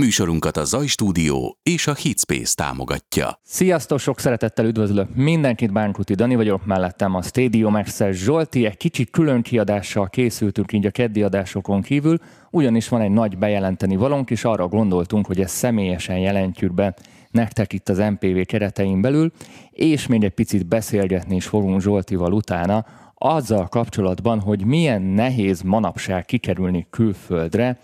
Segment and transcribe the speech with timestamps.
[0.00, 3.40] Műsorunkat a Zaj Stúdió és a Hitspace támogatja.
[3.42, 9.04] Sziasztok, sok szeretettel üdvözlök mindenkit, Bánkuti Dani vagyok, mellettem a Stadium Access Zsolti, egy kicsi
[9.04, 12.18] külön kiadással készültünk így a keddi adásokon kívül,
[12.50, 16.94] ugyanis van egy nagy bejelenteni valónk, és arra gondoltunk, hogy ezt személyesen jelentjük be
[17.30, 19.32] nektek itt az MPV keretein belül,
[19.70, 26.24] és még egy picit beszélgetni is fogunk Zsoltival utána, azzal kapcsolatban, hogy milyen nehéz manapság
[26.24, 27.78] kikerülni külföldre,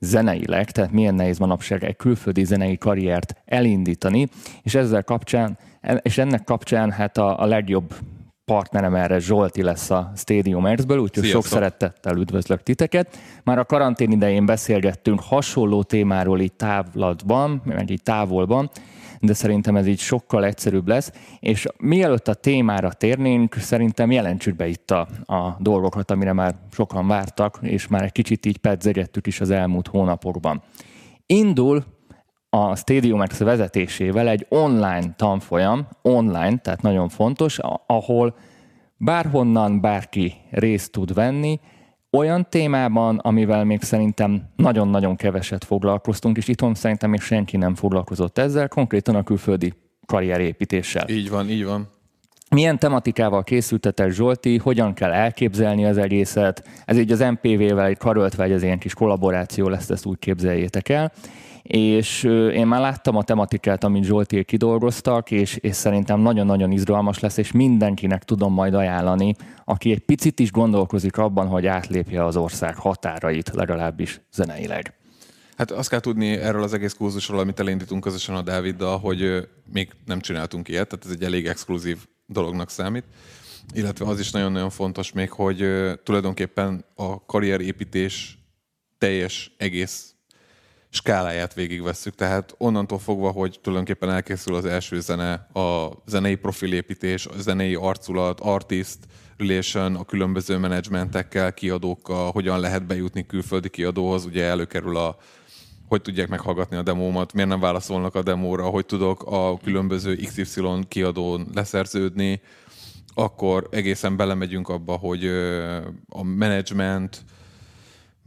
[0.00, 4.28] zeneileg, tehát milyen nehéz manapság egy külföldi zenei karriert elindítani,
[4.62, 5.58] és ezzel kapcsán,
[6.02, 7.94] és ennek kapcsán hát a, a legjobb
[8.44, 11.42] partnerem erre Zsolti lesz a Stadium Erzből, úgyhogy Sziasztok.
[11.42, 13.16] sok szeretettel üdvözlök titeket.
[13.44, 18.70] Már a karantén idején beszélgettünk hasonló témáról így távlatban, meg így távolban,
[19.20, 21.12] de szerintem ez így sokkal egyszerűbb lesz.
[21.40, 27.06] És mielőtt a témára térnénk, szerintem jelentsük be itt a, a dolgokat, amire már sokan
[27.06, 30.62] vártak, és már egy kicsit így pedzegettük is az elmúlt hónapokban.
[31.26, 31.84] Indul
[32.50, 38.36] a Stadium X vezetésével egy online tanfolyam, online, tehát nagyon fontos, ahol
[38.96, 41.60] bárhonnan bárki részt tud venni,
[42.16, 48.38] olyan témában, amivel még szerintem nagyon-nagyon keveset foglalkoztunk, és itthon szerintem még senki nem foglalkozott
[48.38, 49.72] ezzel, konkrétan a külföldi
[50.06, 51.08] karrierépítéssel.
[51.08, 51.88] Így van, így van.
[52.50, 56.68] Milyen tematikával készültetek Zsolti, hogyan kell elképzelni az egészet?
[56.84, 60.88] Ez így az MPV-vel egy karöltve egy az ilyen kis kollaboráció lesz, ezt úgy képzeljétek
[60.88, 61.12] el
[61.62, 67.36] és én már láttam a tematikát, amit Zsolti kidolgoztak, és, és szerintem nagyon-nagyon izgalmas lesz,
[67.36, 72.76] és mindenkinek tudom majd ajánlani, aki egy picit is gondolkozik abban, hogy átlépje az ország
[72.76, 74.92] határait, legalábbis zeneileg.
[75.56, 79.90] Hát azt kell tudni erről az egész kurzusról, amit elindítunk közösen a Dáviddal, hogy még
[80.04, 83.04] nem csináltunk ilyet, tehát ez egy elég exkluzív dolognak számít.
[83.74, 85.64] Illetve az is nagyon-nagyon fontos még, hogy
[86.04, 88.38] tulajdonképpen a karrierépítés
[88.98, 90.14] teljes egész
[90.90, 97.32] skáláját végigvesszük, tehát onnantól fogva, hogy tulajdonképpen elkészül az első zene, a zenei profilépítés, a
[97.38, 98.98] zenei arculat, artist,
[99.36, 105.16] relation, a különböző menedzsmentekkel, kiadókkal, hogyan lehet bejutni külföldi kiadóhoz, ugye előkerül a
[105.88, 110.60] hogy tudják meghallgatni a demómat, miért nem válaszolnak a demóra, hogy tudok a különböző XY
[110.88, 112.40] kiadón leszerződni,
[113.14, 115.26] akkor egészen belemegyünk abba, hogy
[116.08, 117.24] a menedzsment,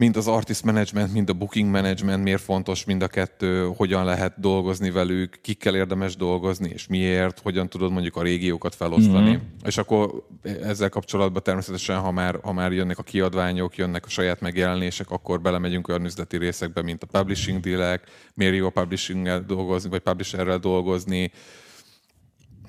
[0.02, 4.40] mind az artist management, mind a booking management, miért fontos mind a kettő, hogyan lehet
[4.40, 9.30] dolgozni velük, kikkel érdemes dolgozni, és miért, hogyan tudod mondjuk a régiókat felosztani.
[9.30, 9.64] Mm-hmm.
[9.64, 10.26] És akkor
[10.62, 15.40] ezzel kapcsolatban természetesen, ha már, ha már jönnek a kiadványok, jönnek a saját megjelenések, akkor
[15.40, 18.02] belemegyünk olyan üzleti részekbe, mint a publishing dealek,
[18.34, 21.30] miért jó a publishing dolgozni, vagy publisherrel dolgozni,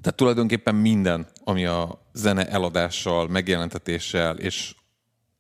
[0.01, 4.75] tehát tulajdonképpen minden, ami a zene eladással, megjelentetéssel és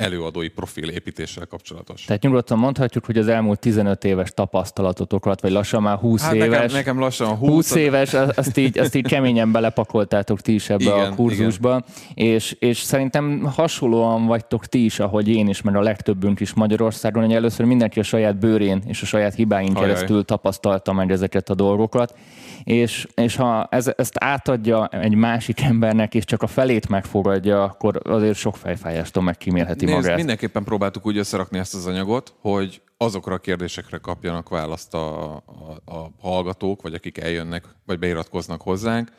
[0.03, 2.05] előadói profil építéssel kapcsolatos.
[2.05, 6.49] Tehát nyugodtan mondhatjuk, hogy az elmúlt 15 éves tapasztalatotokat, vagy lassan már 20 hát éves.
[6.49, 7.49] Nekem, nekem lassan 20.
[7.49, 11.83] 20 éves, azt így, azt így keményen belepakoltátok ti is ebbe igen, a kurzusba,
[12.13, 17.23] és, és szerintem hasonlóan vagytok ti is, ahogy én is, mert a legtöbbünk is Magyarországon,
[17.23, 19.87] hogy először mindenki a saját bőrén és a saját hibáin Ajaj.
[19.87, 22.13] keresztül tapasztalta meg ezeket a dolgokat,
[22.63, 28.01] és, és ha ez, ezt átadja egy másik embernek, és csak a felét megfogadja, akkor
[28.03, 30.15] azért sok fejfájástól megkímélheti Nézd, magát.
[30.15, 35.41] Mindenképpen próbáltuk úgy összerakni ezt az anyagot, hogy azokra a kérdésekre kapjanak választ a, a,
[35.85, 39.11] a hallgatók, vagy akik eljönnek, vagy beiratkoznak hozzánk,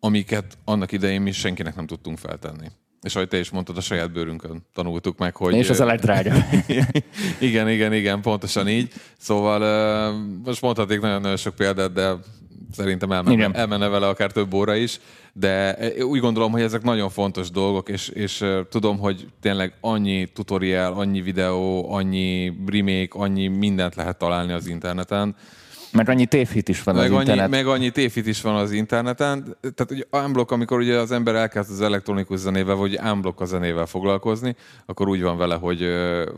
[0.00, 2.66] amiket annak idején mi senkinek nem tudtunk feltenni.
[3.02, 5.54] És ahogy te is mondtad, a saját bőrünkön tanultuk meg, hogy...
[5.54, 6.44] És az a legdrágább.
[7.38, 8.92] igen, igen, igen, pontosan így.
[9.18, 10.12] Szóval
[10.44, 12.12] most mondhaték nagyon-nagyon sok példát, de
[12.72, 15.00] szerintem elmenne, elmenne vele akár több óra is,
[15.32, 20.92] de úgy gondolom, hogy ezek nagyon fontos dolgok, és, és tudom, hogy tényleg annyi tutorial,
[20.92, 25.36] annyi videó, annyi remake, annyi mindent lehet találni az interneten,
[25.92, 27.50] meg annyi tévhit is van meg az annyi, internet.
[27.50, 29.56] Meg annyi tévhit is van az interneten.
[29.60, 33.86] Tehát ugye unblock, amikor ugye az ember elkezd az elektronikus zenével, vagy unblock a zenével
[33.86, 34.56] foglalkozni,
[34.86, 36.30] akkor úgy van vele, hogy ö,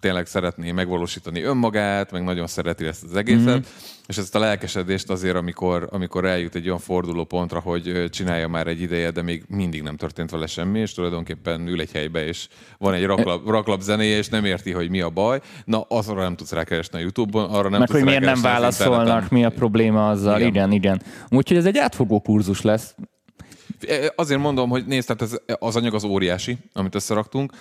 [0.00, 3.44] tényleg szeretné megvalósítani önmagát, meg nagyon szereti ezt az egészet.
[3.44, 3.58] Mm-hmm
[4.08, 8.66] és ezt a lelkesedést azért, amikor, amikor eljut egy olyan forduló pontra, hogy csinálja már
[8.66, 12.48] egy ideje, de még mindig nem történt vele semmi, és tulajdonképpen ül egy helybe, és
[12.78, 15.40] van egy raklap, raklap zenéje, és nem érti, hogy mi a baj.
[15.64, 18.40] Na, azra nem tudsz rákeresni a Youtube-on, arra nem Meg tudsz hogy miért nem
[19.04, 20.40] válaszolnak, mi a probléma azzal.
[20.40, 20.72] Igen, igen.
[20.72, 21.02] igen.
[21.28, 22.94] Úgyhogy ez egy átfogó kurzus lesz.
[24.16, 27.52] Azért mondom, hogy nézd, tehát ez, az anyag az óriási, amit összeraktunk.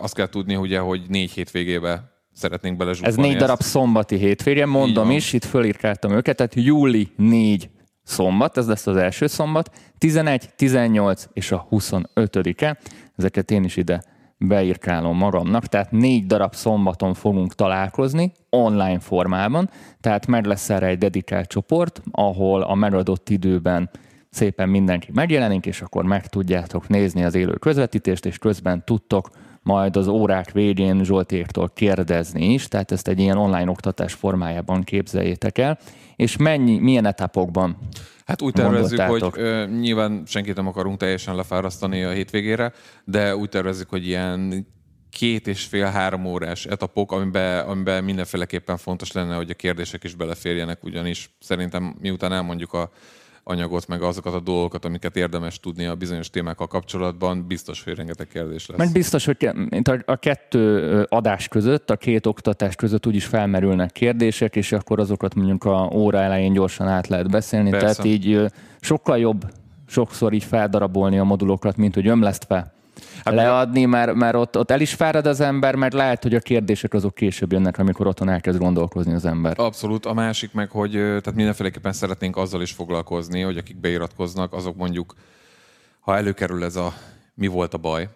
[0.00, 3.18] Azt kell tudni, ugye, hogy négy hétvégébe szeretnénk belezsúfolni.
[3.18, 3.68] Ez négy darab ezt.
[3.68, 7.70] szombati hétvége, mondom is, itt fölírkáltam őket, tehát júli 4
[8.02, 12.78] szombat, ez lesz az első szombat, 11, 18 és a 25-e,
[13.16, 14.02] ezeket én is ide
[14.46, 19.70] beírkálom magamnak, tehát négy darab szombaton fogunk találkozni, online formában,
[20.00, 23.90] tehát meg lesz erre egy dedikált csoport, ahol a megadott időben
[24.30, 29.30] szépen mindenki megjelenik, és akkor meg tudjátok nézni az élő közvetítést, és közben tudtok
[29.62, 35.58] majd az órák végén Zsoltéktól kérdezni is, tehát ezt egy ilyen online oktatás formájában képzeljétek
[35.58, 35.78] el.
[36.16, 37.76] És mennyi, milyen etapokban
[38.30, 42.72] Hát úgy tervezzük, hogy ö, nyilván senkit nem akarunk teljesen lefárasztani a hétvégére,
[43.04, 44.66] de úgy tervezzük, hogy ilyen
[45.10, 50.84] két és fél-három órás etapok, amiben, amiben mindenféleképpen fontos lenne, hogy a kérdések is beleférjenek,
[50.84, 52.90] ugyanis szerintem miután elmondjuk a
[53.50, 58.26] anyagot, meg azokat a dolgokat, amiket érdemes tudni a bizonyos témákkal kapcsolatban, biztos, hogy rengeteg
[58.26, 58.78] kérdés lesz.
[58.78, 59.50] Mert biztos, hogy
[60.04, 65.64] a kettő adás között, a két oktatás között úgyis felmerülnek kérdések, és akkor azokat mondjuk
[65.64, 67.70] a óra elején gyorsan át lehet beszélni.
[67.70, 67.86] Persze.
[67.86, 68.40] Tehát így
[68.80, 69.44] sokkal jobb
[69.86, 72.72] sokszor így feldarabolni a modulokat, mint hogy ömlesztve
[73.24, 76.40] hát leadni, mert, mert ott, ott el is fárad az ember, mert lehet, hogy a
[76.40, 79.54] kérdések azok később jönnek, amikor otthon elkezd gondolkozni az ember.
[79.56, 80.06] Abszolút.
[80.06, 85.14] A másik meg, hogy tehát mindenféleképpen szeretnénk azzal is foglalkozni, hogy akik beiratkoznak, azok mondjuk,
[86.00, 86.94] ha előkerül ez a
[87.34, 88.08] mi volt a baj,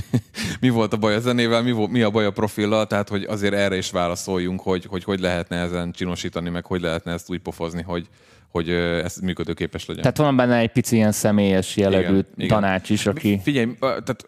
[0.60, 3.54] mi volt a baj a zenével, mi, mi a baj a profillal, tehát hogy azért
[3.54, 7.82] erre is válaszoljunk, hogy, hogy hogy lehetne ezen csinosítani, meg hogy lehetne ezt úgy pofozni,
[7.82, 8.08] hogy,
[8.56, 10.02] hogy ez működőképes legyen.
[10.02, 13.40] Tehát van benne egy pici ilyen személyes jellegű igen, tanács is, aki...
[13.42, 14.26] Figyelj, tehát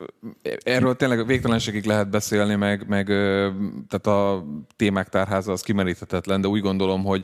[0.62, 3.06] erről tényleg végtelenségig lehet beszélni, meg, meg
[3.88, 4.44] tehát a
[4.76, 7.22] témák tárháza az kimeríthetetlen, de úgy gondolom, hogy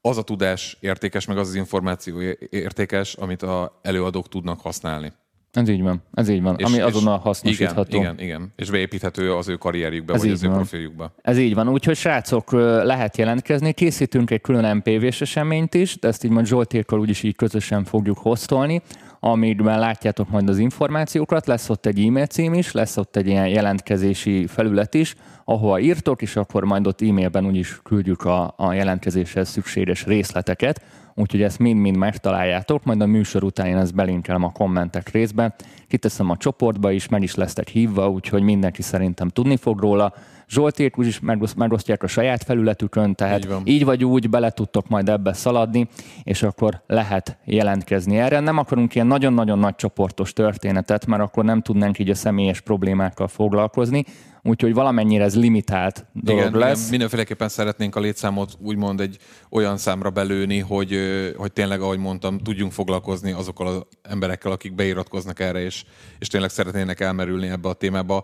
[0.00, 2.20] az a tudás értékes, meg az az információ
[2.50, 5.12] értékes, amit a előadók tudnak használni.
[5.56, 7.96] Ez így van, ez így van, és, ami azonnal hasznosítható.
[7.96, 11.14] Igen, igen, igen, és beépíthető az ő karrierjükbe, ez vagy az ő profiljukba.
[11.22, 16.24] Ez így van, úgyhogy srácok, lehet jelentkezni, készítünk egy külön MPV-s eseményt is, de ezt
[16.24, 18.82] így majd Zsoltékkal úgyis így közösen fogjuk hoztolni,
[19.20, 23.48] amiben látjátok majd az információkat, lesz ott egy e-mail cím is, lesz ott egy ilyen
[23.48, 25.14] jelentkezési felület is,
[25.44, 30.82] ahova írtok, és akkor majd ott e-mailben úgyis küldjük a, a jelentkezéshez szükséges részleteket,
[31.16, 35.54] úgyhogy ezt mind-mind megtaláljátok, majd a műsor után én ezt belinkelem a kommentek részbe,
[35.88, 40.12] kiteszem a csoportba is, meg is lesztek hívva, úgyhogy mindenki szerintem tudni fog róla.
[40.48, 41.20] Zsolték úgyis
[41.56, 45.88] megosztják a saját felületükön, tehát így, így vagy úgy bele tudtok majd ebbe szaladni,
[46.22, 48.40] és akkor lehet jelentkezni erre.
[48.40, 53.28] Nem akarunk ilyen nagyon-nagyon nagy csoportos történetet, mert akkor nem tudnánk így a személyes problémákkal
[53.28, 54.04] foglalkozni,
[54.46, 56.78] úgyhogy valamennyire ez limitált dolog igen, lesz.
[56.78, 59.18] Igen, mindenféleképpen szeretnénk a létszámot úgymond egy
[59.50, 60.98] olyan számra belőni, hogy,
[61.36, 65.84] hogy tényleg, ahogy mondtam, tudjunk foglalkozni azokkal az emberekkel, akik beiratkoznak erre, és,
[66.18, 68.22] és tényleg szeretnének elmerülni ebbe a témába.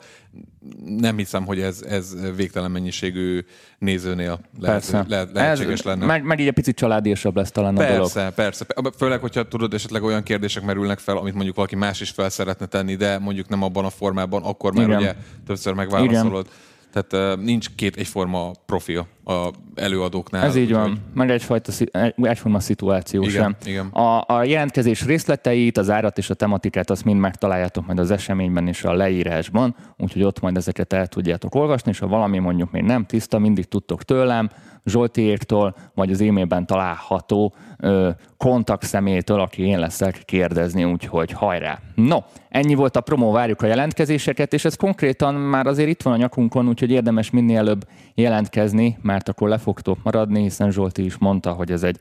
[0.87, 3.45] Nem hiszem, hogy ez, ez végtelen mennyiségű
[3.79, 6.07] nézőnél lehet, lehet, lehetséges ez, lenne.
[6.07, 8.13] Meg, meg így egy picit családiasabb lesz talán persze, a dolog.
[8.13, 8.67] Persze, persze.
[8.97, 12.67] Főleg, hogyha tudod, esetleg olyan kérdések merülnek fel, amit mondjuk valaki más is fel szeretne
[12.67, 14.99] tenni, de mondjuk nem abban a formában, akkor már Igen.
[14.99, 15.15] ugye
[15.47, 16.49] többször megválaszolod válaszolod.
[16.93, 20.45] Tehát nincs két egyforma profil a előadóknál.
[20.45, 20.99] Ez így van, hogy...
[21.15, 21.73] meg egyfajta
[22.17, 23.57] egyforma szituáció igen, sem.
[23.65, 23.87] Igen.
[23.87, 28.69] A, a jelentkezés részleteit, az árat és a tematikát azt mind megtaláljátok majd az eseményben
[28.69, 32.83] és a leírásban, úgyhogy ott majd ezeket el tudjátok olvasni, és ha valami mondjuk még
[32.83, 34.49] nem tiszta, mindig tudtok tőlem,
[34.85, 41.79] Zsoltiéktól, vagy az e-mailben található ö, kontakt személytől, aki én leszek kérdezni, úgyhogy hajrá!
[41.95, 46.13] No, ennyi volt a promó, várjuk a jelentkezéseket, és ez konkrétan már azért itt van
[46.13, 51.19] a nyakunkon, úgyhogy érdemes minél előbb jelentkezni, mert akkor le fogtok maradni, hiszen Zsolti is
[51.19, 52.01] mondta, hogy ez egy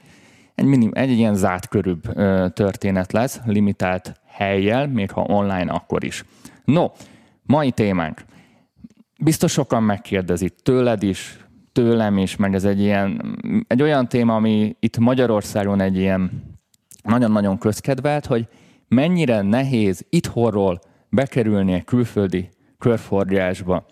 [0.56, 6.04] egy, minim, egy ilyen zárt körűbb ö, történet lesz, limitált helyjel, még ha online, akkor
[6.04, 6.26] is.
[6.66, 6.88] No,
[7.44, 8.22] mai témánk.
[9.20, 13.38] Biztos sokan megkérdezik tőled is, tőlem is, meg ez egy ilyen,
[13.68, 16.32] egy olyan téma, ami itt Magyarországon egy ilyen
[17.04, 18.48] nagyon-nagyon közkedvelt, hogy
[18.88, 23.86] mennyire nehéz itthonról bekerülni egy külföldi körforgásba.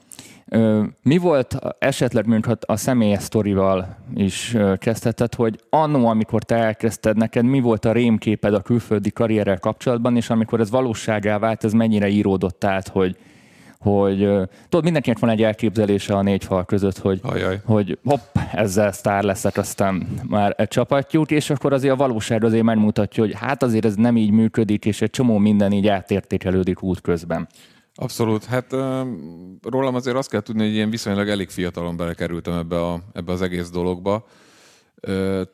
[1.02, 7.46] Mi volt esetleg, mondjuk a személyes sztorival is kezdheted, hogy annó, amikor te elkezdted, neked
[7.46, 12.08] mi volt a rémképed a külföldi karrierrel kapcsolatban, és amikor ez valóságá vált, ez mennyire
[12.08, 13.18] íródott át, hogy,
[13.80, 14.18] hogy
[14.70, 17.62] tudod, mindenkinek van egy elképzelése a négy fal között, hogy, Ajaj.
[17.66, 22.64] hogy hopp, ezzel sztár leszek, aztán már egy csapatjuk, és akkor azért a valóság azért
[22.64, 27.02] megmutatja, hogy hát azért ez nem így működik, és egy csomó minden így átértékelődik út
[27.02, 27.48] közben.
[28.02, 28.46] Abszolút.
[28.46, 28.72] Hát
[29.62, 33.42] rólam azért azt kell tudni, hogy ilyen viszonylag elég fiatalon belekerültem ebbe, a, ebbe az
[33.42, 34.28] egész dologba.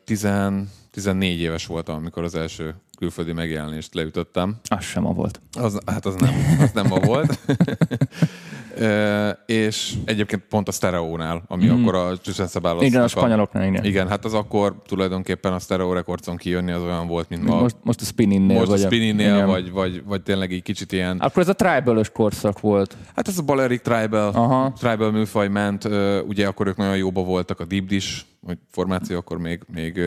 [0.04, 4.56] Tizen, 14 éves voltam, amikor az első külföldi megjelenést leütöttem.
[4.68, 5.40] Az sem a volt.
[5.58, 7.38] Az, hát az nem, az nem ma volt.
[8.80, 11.82] e, és egyébként pont a Stereónál, ami mm.
[11.82, 13.84] akkor a Csüszenszabálosznak Igen, a spanyoloknál, igen.
[13.84, 17.60] Igen, hát az akkor tulajdonképpen a Stereo Recordson kijönni az olyan volt, mint ma.
[17.60, 18.56] Most, most a Spinninnél.
[18.56, 21.18] Most vagy a Spinninnél, vagy, vagy, vagy tényleg egy kicsit ilyen...
[21.18, 22.96] Akkor ez a tribal korszak volt.
[23.14, 24.72] Hát ez a Balearic Tribal, Aha.
[24.72, 25.84] Tribal műfaj ment,
[26.26, 30.00] ugye akkor ők nagyon jóba voltak, a Deep Dish, vagy formáció akkor még, még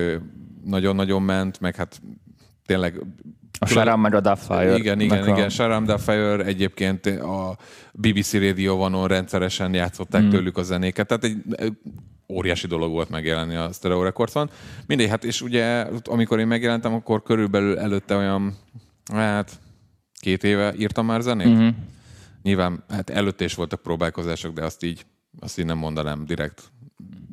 [0.64, 2.02] nagyon-nagyon ment, meg hát
[2.70, 3.02] tényleg
[3.60, 4.78] a Sharam meg a Duffire.
[4.78, 5.28] Igen, igen, a...
[5.28, 5.50] igen.
[5.50, 7.58] Sharam Duffire egyébként a
[7.94, 10.30] BBC Radio One-on rendszeresen játszották mm.
[10.30, 11.08] tőlük a zenéket.
[11.08, 11.38] Tehát egy
[12.28, 14.50] óriási dolog volt megjelenni a Stereo Recordson.
[14.88, 18.56] Mindegy, hát és ugye amikor én megjelentem, akkor körülbelül előtte olyan,
[19.14, 19.60] hát
[20.20, 21.48] két éve írtam már zenét.
[21.48, 21.70] Mm-hmm.
[22.44, 25.06] Nyilván hát előtte is voltak próbálkozások, de azt így,
[25.40, 26.72] azt így nem mondanám direkt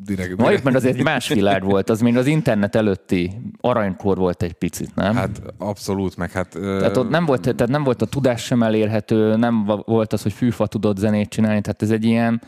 [0.07, 0.37] direkt.
[0.37, 4.95] Majd, mert azért más világ volt, az még az internet előtti aranykor volt egy picit,
[4.95, 5.15] nem?
[5.15, 6.49] Hát abszolút, meg hát...
[6.49, 10.33] Tehát ott nem volt, tehát nem volt a tudás sem elérhető, nem volt az, hogy
[10.33, 12.43] fűfa tudott zenét csinálni, tehát ez egy ilyen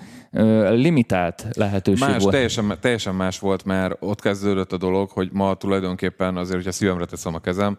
[0.71, 2.35] limitált lehetőség más, volt.
[2.35, 7.05] Teljesen, teljesen más volt, mert ott kezdődött a dolog, hogy ma tulajdonképpen azért, hogyha szívemre
[7.05, 7.77] teszem a kezem,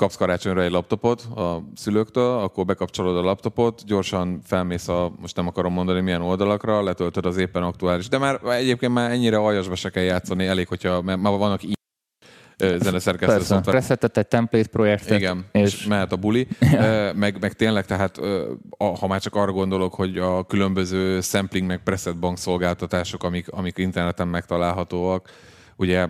[0.00, 5.46] kapsz karácsonyra egy laptopot a szülőktől, akkor bekapcsolod a laptopot, gyorsan felmész a, most nem
[5.46, 9.90] akarom mondani milyen oldalakra, letöltöd az éppen aktuális, de már egyébként már ennyire aljasba se
[9.90, 11.78] kell játszani, elég, hogyha már vannak így
[12.58, 13.84] zeneszerkesztő szoftver.
[13.98, 15.18] Egy template projektet.
[15.18, 16.48] Igen, és, és mehet a buli.
[17.22, 18.20] meg, meg tényleg, tehát
[19.00, 23.78] ha már csak arra gondolok, hogy a különböző sampling meg preset bank szolgáltatások, amik, amik
[23.78, 25.30] interneten megtalálhatóak,
[25.76, 26.08] ugye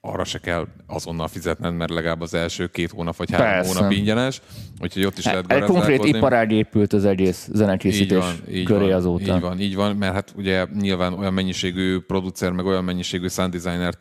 [0.00, 3.74] arra se kell azonnal fizetned, mert legalább az első két hónap vagy három Persze.
[3.74, 4.40] hónap ingyenes,
[4.80, 8.84] úgyhogy ott is lehet Egy konkrét iparág épült az egész zenekészítés így van, így köré
[8.84, 9.34] van, azóta.
[9.34, 13.56] Így van, így van, mert hát ugye nyilván olyan mennyiségű producer, meg olyan mennyiségű sound
[13.56, 13.94] designer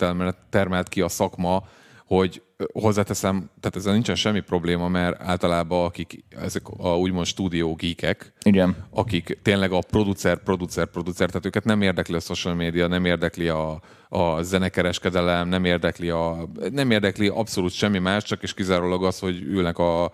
[0.49, 1.63] termelt ki a szakma,
[2.09, 2.41] hogy
[2.73, 8.87] hozzáteszem, tehát ezzel nincsen semmi probléma, mert általában akik ezek a úgymond stúdió geekek, Igen.
[8.89, 13.47] akik tényleg a producer, producer, producer, tehát őket nem érdekli a social media, nem érdekli
[13.47, 19.19] a, a zenekereskedelem, nem érdekli, a, nem érdekli abszolút semmi más, csak és kizárólag az,
[19.19, 20.11] hogy ülnek a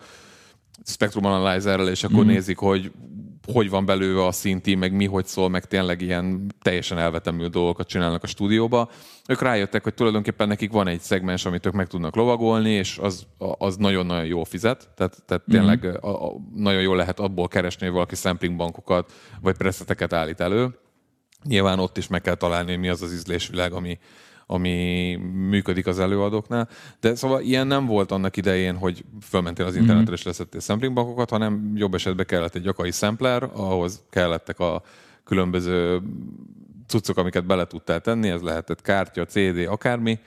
[0.86, 2.28] Spectrum Analyzerrel, és akkor mm.
[2.28, 2.92] nézik, hogy
[3.52, 7.88] hogy van belőle a szinti, meg mi hogy szól, meg tényleg ilyen teljesen elvetemű dolgokat
[7.88, 8.90] csinálnak a stúdióba.
[9.28, 13.28] Ők rájöttek, hogy tulajdonképpen nekik van egy szegmens, amit ők meg tudnak lovagolni, és az,
[13.38, 15.60] az nagyon-nagyon jó fizet, tehát, tehát mm-hmm.
[15.60, 19.12] tényleg a, a, nagyon jól lehet abból keresni, hogy valaki sampling bankokat
[19.42, 20.80] vagy preszeteket állít elő.
[21.44, 23.98] Nyilván ott is meg kell találni, mi az az ízlésvilág, ami,
[24.46, 25.16] ami
[25.50, 26.70] működik az előadóknál.
[27.00, 31.30] De szóval ilyen nem volt annak idején, hogy fölmentél az internetre és leszettél sampling bankokat,
[31.30, 34.82] hanem jobb esetben kellett egy akai sampler, ahhoz kellettek a
[35.24, 36.02] különböző
[36.88, 40.20] cuccok, amiket bele tudtál tenni, ez lehetett kártya, CD, akármi,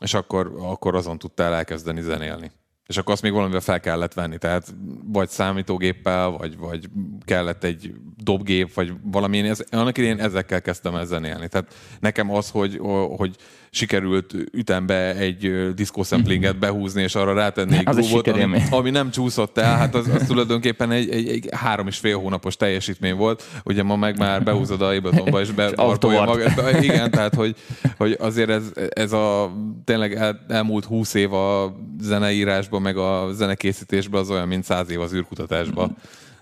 [0.00, 2.50] és akkor, akkor azon tudtál elkezdeni zenélni
[2.88, 6.88] és akkor azt még valamivel fel kellett venni, tehát vagy számítógéppel, vagy, vagy
[7.24, 9.38] kellett egy dobgép, vagy valami.
[9.38, 11.48] Ez, annak idején ezekkel kezdtem el zenélni.
[11.48, 12.78] Tehát nekem az, hogy,
[13.16, 13.36] hogy
[13.70, 16.60] sikerült ütembe egy disco samplinget mhm.
[16.60, 20.90] behúzni, és arra rátenni egy grúvot, ami, ami, nem csúszott el, hát az, az tulajdonképpen
[20.90, 23.42] egy, egy, egy három és fél hónapos teljesítmény volt.
[23.64, 26.82] Ugye ma meg már behúzod a Abletonba, és beartolja magát.
[26.82, 27.56] Igen, tehát hogy,
[27.96, 29.52] hogy azért ez, ez a
[29.84, 35.00] tényleg el, elmúlt húsz év a zeneírásban, meg a zenekészítésben az olyan, mint száz év
[35.00, 35.96] az űrkutatásban.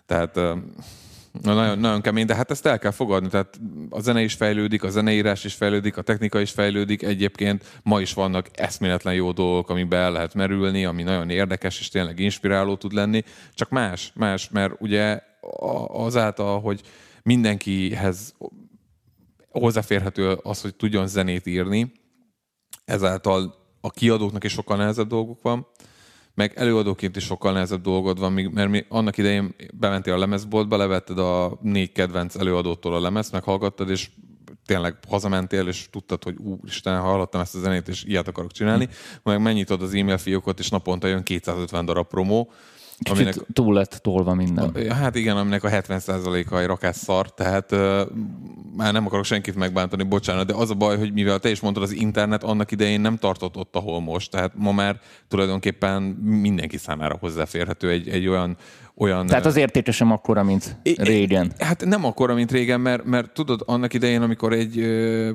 [0.07, 0.39] Tehát
[1.43, 3.29] Na, nagyon, nagyon kemény, de hát ezt el kell fogadni.
[3.29, 7.03] Tehát a zene is fejlődik, a zeneírás is fejlődik, a technika is fejlődik.
[7.03, 11.89] Egyébként ma is vannak eszméletlen jó dolgok, amiben el lehet merülni, ami nagyon érdekes és
[11.89, 13.23] tényleg inspiráló tud lenni.
[13.55, 15.21] Csak más, más, mert ugye
[15.89, 16.81] azáltal, hogy
[17.23, 18.35] mindenkihez
[19.51, 21.93] hozzáférhető az, hogy tudjon zenét írni,
[22.85, 25.67] ezáltal a kiadóknak is sokkal nehezebb dolguk van,
[26.37, 31.19] meg előadóként is sokkal nehezebb dolgod van, mert mi annak idején bementél a lemezboltba, levetted
[31.19, 34.11] a négy kedvenc előadótól a lemezt, meghallgattad, és
[34.67, 38.89] tényleg hazamentél, és tudtad, hogy úristen, hallottam ezt a zenét, és ilyet akarok csinálni,
[39.23, 42.51] meg mennyitod az e-mail fiókot, és naponta jön 250 darab promó,
[42.99, 44.75] Kicsit aminek, túl lett tolva minden.
[44.89, 48.01] Hát igen, aminek a 70%-a egy rakás szar, tehát uh,
[48.77, 51.83] már nem akarok senkit megbántani, bocsánat, de az a baj, hogy mivel te is mondtad,
[51.83, 56.03] az internet annak idején nem tartott ott, ahol most, tehát ma már tulajdonképpen
[56.43, 58.57] mindenki számára hozzáférhető egy, egy olyan
[58.97, 59.27] olyan...
[59.27, 61.53] Tehát az értéke sem akkora, mint régen.
[61.59, 65.31] Hát nem akkora, mint régen, mert, mert tudod, annak idején, amikor egy ö,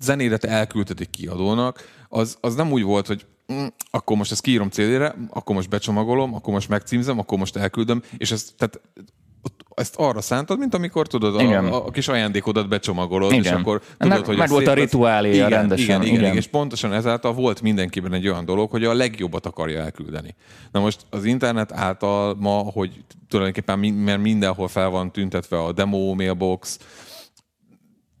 [0.00, 3.26] zenédet elküldted egy kiadónak, az, az nem úgy volt, hogy
[3.90, 8.30] akkor most ezt kiírom CD-re, akkor most becsomagolom, akkor most megcímzem, akkor most elküldöm, és
[8.30, 8.80] ez, tehát
[9.74, 11.64] ezt arra szántad, mint amikor tudod, Igen.
[11.66, 13.44] a, a, kis ajándékodat becsomagolod, Igen.
[13.44, 14.78] és akkor tudod, hogy meg volt a lesz.
[14.78, 16.24] rituáléja igen, rendesen, Igen, igen, igen.
[16.24, 20.34] igen, és pontosan ezáltal volt mindenkiben egy olyan dolog, hogy a legjobbat akarja elküldeni.
[20.72, 26.14] Na most az internet által ma, hogy tulajdonképpen mert mindenhol fel van tüntetve a demo
[26.14, 26.78] mailbox,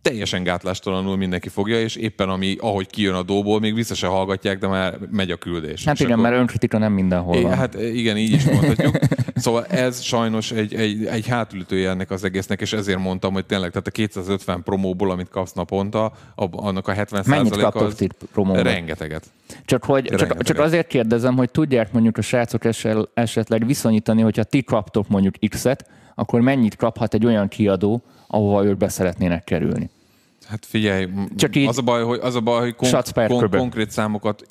[0.02, 4.58] teljesen gátlástalanul mindenki fogja, és éppen ami, ahogy kijön a dóból, még vissza se hallgatják,
[4.58, 5.84] de már megy a küldés.
[5.84, 7.52] Hát És igen, akkor- mert önkritika nem mindenhol É, van.
[7.54, 8.98] hát igen, így is mondhatjuk.
[9.34, 13.70] Szóval ez sajnos egy, egy, egy hátulütője ennek az egésznek, és ezért mondtam, hogy tényleg,
[13.70, 16.12] tehát a 250 promóból, amit kapsz naponta,
[16.50, 18.62] annak a 70 Mennyit kaptok ti promóban?
[18.62, 19.24] rengeteget.
[19.64, 20.46] Csak, hogy, csak, Rengeteget.
[20.46, 22.62] csak azért kérdezem, hogy tudják mondjuk a srácok
[23.14, 28.76] esetleg viszonyítani, hogyha ti kaptok mondjuk X-et, akkor mennyit kaphat egy olyan kiadó, ahova ők
[28.76, 29.90] be szeretnének kerülni.
[30.48, 33.90] Hát figyelj, Csak így az a baj, hogy, az a baj, hogy kon- kon- konkrét
[33.90, 34.46] számokat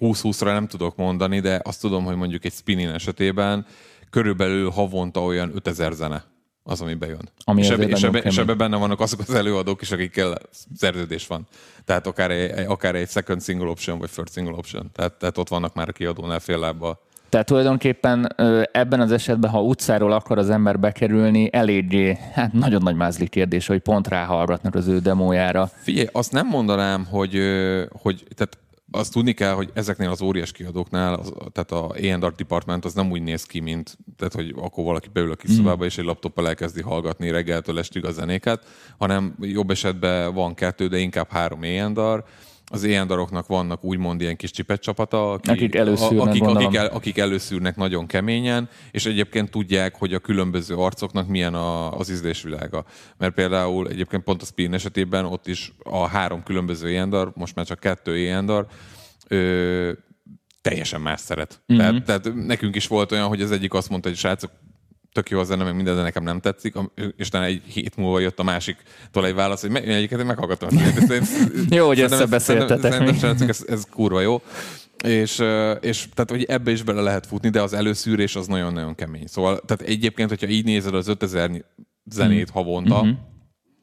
[0.00, 3.66] 20-20-ra nem tudok mondani, de azt tudom, hogy mondjuk egy spinning esetében
[4.10, 6.24] körülbelül havonta olyan 5000 zene
[6.62, 7.28] az, ami bejön.
[7.44, 10.38] Ami és, ebbe, és, ebbe, és ebbe benne vannak azok az előadók is, akikkel
[10.74, 11.46] szerződés van.
[11.84, 14.90] Tehát akár egy, akár egy second single option, vagy first single option.
[14.92, 17.00] Tehát, tehát ott vannak már a kiadónál fél lábbal.
[17.28, 18.34] Tehát tulajdonképpen
[18.72, 23.66] ebben az esetben, ha utcáról akar az ember bekerülni, eléggé, hát nagyon nagy mázli kérdés,
[23.66, 25.70] hogy pont ráhallgatnak az ő demójára.
[25.82, 27.40] Figyelj, azt nem mondanám, hogy,
[27.92, 28.58] hogy tehát
[28.90, 33.10] azt tudni kell, hogy ezeknél az óriás kiadóknál, az, tehát a A&R department az nem
[33.10, 36.48] úgy néz ki, mint tehát, hogy akkor valaki beül a kis szobába, és egy laptoppal
[36.48, 38.64] elkezdi hallgatni reggeltől estig a zenéket,
[38.98, 42.24] hanem jobb esetben van kettő, de inkább három A&R.
[42.70, 47.18] Az A&R-oknak vannak úgymond ilyen kis csipet csapata, aki, Akik előszűrnek, akik, akik, el, akik
[47.18, 52.84] előszűrnek nagyon keményen, és egyébként tudják, hogy a különböző arcoknak milyen a, az ízlésvilága.
[53.16, 57.66] Mert például egyébként pont a Spin esetében ott is a három különböző éjendar, most már
[57.66, 58.66] csak kettő éjendar,
[59.28, 59.92] ö,
[60.62, 61.60] teljesen más szeret.
[61.66, 61.80] Mhm.
[61.80, 62.02] Uh-huh.
[62.02, 64.50] Tehát, tehát nekünk is volt olyan, hogy az egyik azt mondta, hogy srácok,
[65.18, 66.74] tök jó a zene, meg minden, de nekem nem tetszik,
[67.16, 70.68] és talán egy hét múlva jött a másiktól egy válasz, hogy me- egyiket én meghallgattam.
[71.70, 74.42] Jó, hogy összebeszéltetek Szerintem, ez, ez kurva jó.
[75.04, 75.42] És,
[75.80, 79.26] és tehát, hogy ebbe is bele lehet futni, de az előszűrés az nagyon-nagyon kemény.
[79.26, 81.64] Szóval, tehát egyébként, hogyha így nézed az 5000
[82.04, 83.06] zenét havonta,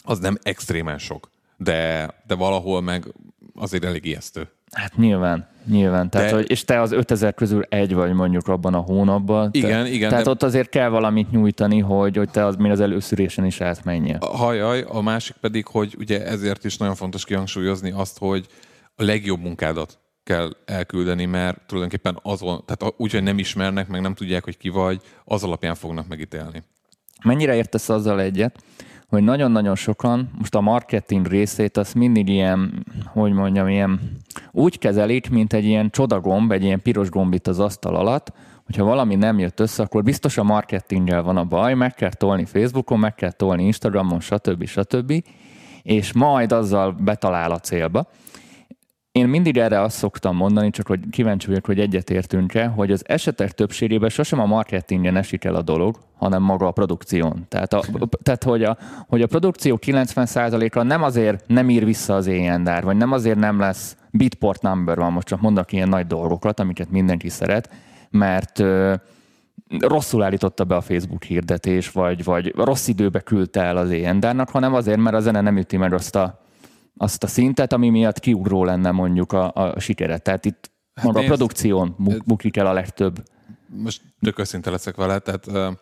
[0.04, 1.30] az nem extrémen sok.
[1.58, 3.13] De, de valahol meg
[3.56, 4.50] azért elég ijesztő.
[4.75, 6.10] Hát nyilván, nyilván.
[6.10, 9.51] Tehát, De- hogy, és te az 5000 közül egy vagy mondjuk abban a hónapban.
[9.51, 12.72] te, Igen, igen, Tehát de- ott azért kell valamit nyújtani, hogy, hogy te az, még
[12.72, 14.17] az előszűrésen is átmenjél.
[14.22, 18.46] Hajaj, a másik pedig, hogy ugye ezért is nagyon fontos kihangsúlyozni azt, hogy
[18.96, 24.14] a legjobb munkádat kell elküldeni, mert tulajdonképpen azon, tehát úgy, hogy nem ismernek, meg nem
[24.14, 26.64] tudják, hogy ki vagy, az alapján fognak megítélni.
[27.24, 28.64] Mennyire értesz azzal egyet,
[29.07, 34.00] hogy nagyon-nagyon sokan most a marketing részét azt mindig ilyen, hogy mondjam, ilyen
[34.51, 38.33] úgy kezelik, mint egy ilyen csodagomb, egy ilyen piros gomb itt az asztal alatt,
[38.65, 42.46] hogyha valami nem jött össze, akkor biztos a marketinggel van a baj, meg kell tolni
[42.46, 44.65] Facebookon, meg kell tolni Instagramon, stb.
[44.65, 45.24] stb.
[45.81, 48.07] És majd azzal betalál a célba.
[49.11, 53.51] Én mindig erre azt szoktam mondani, csak hogy kíváncsi vagyok, hogy egyetértünk-e, hogy az esetek
[53.51, 57.46] többségében sosem a marketingen esik el a dolog, hanem maga a produkción.
[57.48, 57.84] Tehát, a,
[58.24, 62.98] tehát hogy, a, hogy a produkció 90%-a nem azért nem ír vissza az éjjendár, vagy
[62.98, 67.30] nem azért nem lesz bitport number van, most csak mondok ilyen nagy dolgokat, amiket mindenki
[67.30, 67.70] szeret,
[68.10, 68.94] mert ö,
[69.80, 74.74] rosszul állította be a Facebook hirdetés, vagy, vagy rossz időbe küldte el az éjjendárnak, hanem
[74.74, 76.44] azért, mert a zene nem üti meg azt a
[76.98, 80.18] azt a szintet, ami miatt kiugró lenne mondjuk a, a sikere.
[80.18, 83.24] Tehát itt hát maga nézd, a produkción bu- bukik el a legtöbb.
[83.68, 85.78] Most tök őszinte leszek vele, tehát uh,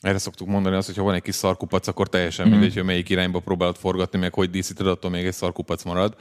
[0.00, 2.50] erre szoktuk mondani azt, hogy ha van egy kis szarkupac, akkor teljesen mm.
[2.50, 6.16] mindegy, hogy melyik irányba próbálod forgatni, meg hogy díszíted, attól még egy szarkupac marad.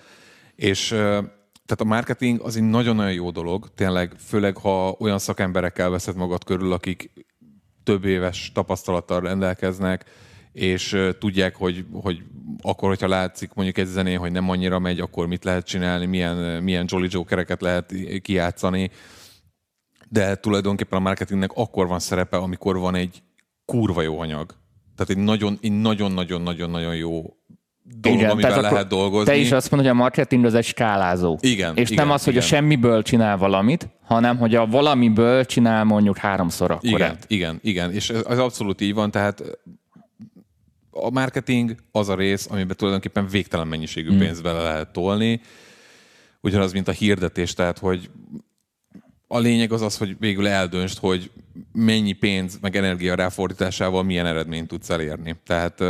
[0.56, 0.88] És
[1.66, 6.44] tehát a marketing az egy nagyon-nagyon jó dolog, tényleg, főleg ha olyan szakemberekkel veszed magad
[6.44, 7.12] körül, akik
[7.84, 10.06] több éves tapasztalattal rendelkeznek,
[10.52, 12.24] és tudják, hogy, hogy
[12.62, 16.64] akkor, hogyha látszik mondjuk egy zenén, hogy nem annyira megy, akkor mit lehet csinálni, milyen,
[16.64, 18.92] milyen Jolly Jokereket lehet kijátszani,
[20.10, 23.22] de tulajdonképpen a marketingnek akkor van szerepe, amikor van egy
[23.70, 24.56] kurva jó anyag.
[24.96, 27.24] Tehát egy nagyon, egy nagyon-nagyon-nagyon-nagyon jó
[27.84, 29.32] dolog, Igen, amivel lehet dolgozni.
[29.32, 31.38] Te is azt mondod, hogy a marketing az egy skálázó.
[31.42, 32.46] Igen, És igen, nem az, hogy igen.
[32.46, 36.90] a semmiből csinál valamit, hanem hogy a valamiből csinál mondjuk háromszor akkor.
[36.90, 39.44] Igen, igen, igen, és ez, ez abszolút így van, tehát
[40.92, 44.20] a marketing az a rész, amiben tulajdonképpen végtelen mennyiségű Hmm.
[44.20, 45.42] pénzt bele lehet tolni,
[46.42, 48.10] ugyanaz, mint a hirdetés, tehát hogy
[49.32, 51.32] a lényeg az az, hogy végül eldöntsd, hogy
[51.74, 55.36] mennyi pénz meg energia ráfordításával milyen eredményt tudsz elérni.
[55.46, 55.82] Tehát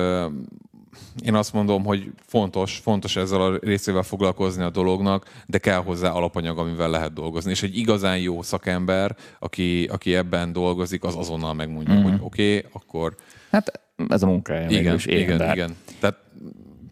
[1.23, 6.11] én azt mondom, hogy fontos, fontos ezzel a részével foglalkozni a dolognak, de kell hozzá
[6.11, 7.51] alapanyag, amivel lehet dolgozni.
[7.51, 12.03] És egy igazán jó szakember, aki, aki ebben dolgozik, az azonnal megmondja, mm.
[12.03, 13.15] hogy oké, okay, akkor
[13.51, 14.69] Hát ez a munkája.
[14.69, 15.75] Igen, él, igen, hát- igen.
[15.99, 16.17] Tehát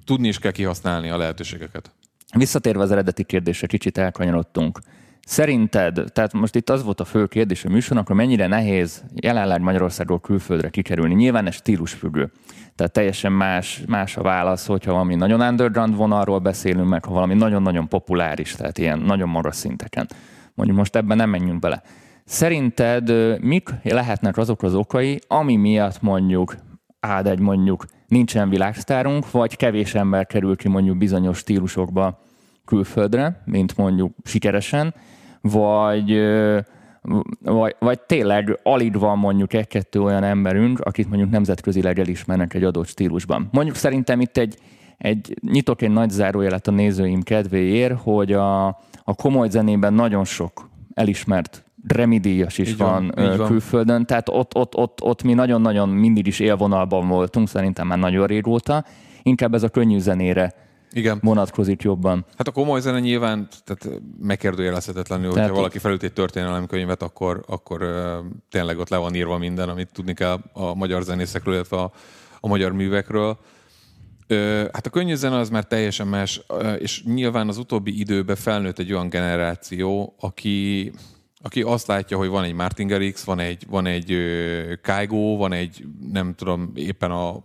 [0.06, 1.92] tudni is kell kihasználni a lehetőségeket.
[2.36, 4.80] Visszatérve az eredeti kérdésre, kicsit elkanyarodtunk.
[5.28, 9.62] Szerinted, tehát most itt az volt a fő kérdés a műsornak, hogy mennyire nehéz jelenleg
[9.62, 11.14] Magyarországról külföldre kikerülni.
[11.14, 12.32] Nyilván ez stílusfüggő.
[12.76, 17.34] Tehát teljesen más, más a válasz, hogyha valami nagyon underground vonalról beszélünk, meg ha valami
[17.34, 20.08] nagyon-nagyon populáris, tehát ilyen nagyon magas szinteken.
[20.54, 21.82] Mondjuk most ebben nem menjünk bele.
[22.26, 23.12] Szerinted
[23.42, 26.56] mik lehetnek azok az okai, ami miatt mondjuk
[27.00, 32.20] áld egy mondjuk nincsen világsztárunk, vagy kevés ember kerül ki mondjuk bizonyos stílusokba
[32.66, 34.94] külföldre, mint mondjuk sikeresen,
[35.42, 36.22] vagy,
[37.40, 42.88] vagy, vagy tényleg alig van mondjuk egy-kettő olyan emberünk, akit mondjuk nemzetközileg elismernek egy adott
[42.88, 43.48] stílusban.
[43.52, 44.58] Mondjuk szerintem itt egy,
[44.98, 48.66] egy nyitok egy nagy zárójelet a nézőim kedvéért, hogy a,
[49.04, 53.48] a komoly zenében nagyon sok elismert remidíjas is Így van, van.
[53.48, 58.28] külföldön, tehát ott, ott, ott, ott mi nagyon-nagyon mindig is élvonalban voltunk, szerintem már nagyon
[58.28, 58.84] régóta.
[59.24, 60.54] Inkább ez a könnyű zenére
[60.98, 61.20] Igen.
[61.22, 62.26] vonatkozik jobban.
[62.38, 68.18] Hát a komoly zene nyilván tehát megkérdőjelezhetetlenül, hogyha valaki felüt egy történelemkönyvet, akkor, akkor ö,
[68.50, 71.92] tényleg ott le van írva minden, amit tudni kell a magyar zenészekről, illetve a,
[72.40, 73.38] a magyar művekről.
[74.72, 76.42] Hát a könnyű zene az már teljesen más,
[76.80, 80.92] és nyilván az utóbbi időben felnőtt egy olyan generáció, aki,
[81.42, 84.18] aki azt látja, hogy van egy Martin Garrix, van egy, van egy
[84.82, 87.42] Kygo, van egy, nem tudom, éppen a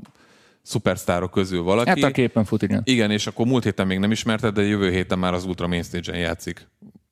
[0.62, 1.88] szupersztárok közül valaki.
[1.88, 2.82] Hát a képen fut, igen.
[2.84, 5.82] Igen, és akkor múlt héten még nem ismerted, de jövő héten már az Ultra Main
[5.82, 6.68] Stage-en játszik.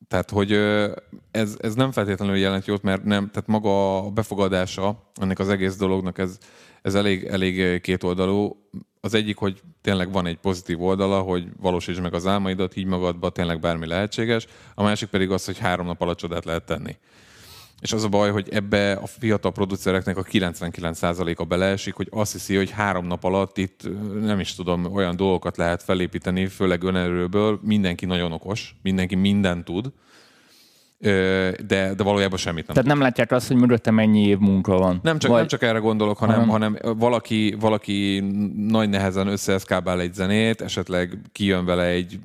[0.09, 0.53] Tehát, hogy
[1.31, 5.77] ez, ez nem feltétlenül jelent jót, mert nem, tehát maga a befogadása ennek az egész
[5.77, 6.39] dolognak, ez,
[6.83, 8.69] ez elég, elég kétoldalú.
[9.01, 13.31] Az egyik, hogy tényleg van egy pozitív oldala, hogy valósítsd meg az álmaidat, így magadba
[13.31, 14.47] tényleg bármi lehetséges.
[14.75, 16.97] A másik pedig az, hogy három nap alatt csodát lehet tenni.
[17.81, 22.57] És az a baj, hogy ebbe a fiatal producereknek a 99%-a beleesik, hogy azt hiszi,
[22.57, 23.89] hogy három nap alatt itt
[24.23, 27.59] nem is tudom, olyan dolgokat lehet felépíteni, főleg önerőből.
[27.63, 29.93] Mindenki nagyon okos, mindenki mindent tud,
[31.67, 35.01] de, de valójában semmit nem Tehát nem látják azt, hogy mögötte mennyi év munka van.
[35.03, 38.21] nem csak, Vagy- nem csak erre gondolok, hanem, Hanem- hanem valaki, valaki
[38.57, 42.21] nagy nehezen összeeszkábál egy zenét, esetleg kijön vele egy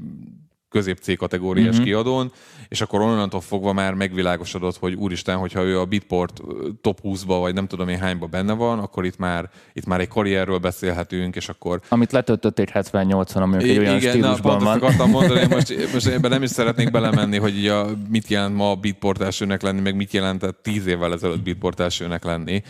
[0.76, 1.84] közép C kategóriás mm-hmm.
[1.84, 2.32] kiadón,
[2.68, 7.38] és akkor onnantól fogva már megvilágosodott, hogy úristen, hogyha ő a Beatport ö, top 20-ba,
[7.40, 11.36] vagy nem tudom én hányba benne van, akkor itt már, itt már egy karrierről beszélhetünk,
[11.36, 14.76] és akkor Amit letöltött egy 78-on, ami egy olyan igen, na, stílusban ezt van.
[14.76, 18.72] akartam mondani, most, most ebben nem is szeretnék belemenni, hogy így a, mit jelent ma
[18.72, 22.64] a beatport elsőnek lenni, meg mit jelentett tíz évvel ezelőtt beatport elsőnek lenni.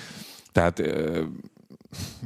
[0.52, 0.82] Tehát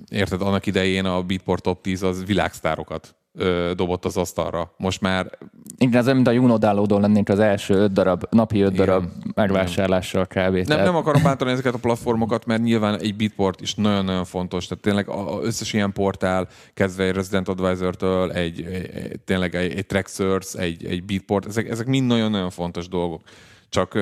[0.09, 4.73] érted, annak idején a beatport top 10 az világsztárokat ö, dobott az asztalra.
[4.77, 5.37] Most már
[5.77, 8.85] Igen, ez olyan, mint a Juno downloadon lennénk az első öt darab, napi öt Igen.
[8.85, 9.03] darab
[9.35, 10.35] megvásárlással kb.
[10.35, 14.67] Nem, Tehát- nem akarom bántani ezeket a platformokat, mert nyilván egy beatport is nagyon-nagyon fontos.
[14.67, 19.71] Tehát tényleg a- a összes ilyen portál, kezdve egy Resident Advisor-től, egy, egy, tényleg egy,
[19.77, 23.21] egy Tracksource, egy, egy beatport, ezek, ezek mind nagyon-nagyon fontos dolgok.
[23.69, 23.93] Csak,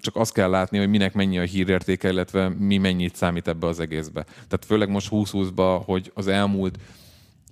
[0.00, 3.80] csak azt kell látni, hogy minek mennyi a hírértéke, illetve mi mennyit számít ebbe az
[3.80, 4.22] egészbe.
[4.24, 6.78] Tehát főleg most 2020-ba, hogy az elmúlt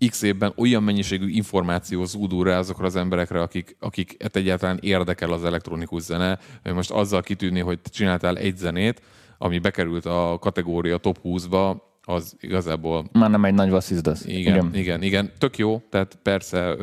[0.08, 5.44] x évben olyan mennyiségű információ zúdul rá azokra az emberekre, akik, akik egyáltalán érdekel az
[5.44, 9.02] elektronikus zene, hogy most azzal kitűnni, hogy csináltál egy zenét,
[9.38, 14.24] ami bekerült a kategória top 20-ba, az igazából Már nem egy nagy vasszizdasz.
[14.24, 16.76] igen, igen, igen, igen, tök jó, tehát persze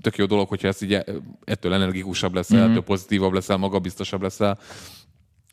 [0.00, 1.04] tök jó dolog, hogyha ezt így e-
[1.44, 2.70] ettől energikusabb leszel, mm-hmm.
[2.70, 4.58] ettől pozitívabb leszel, magabiztosabb leszel,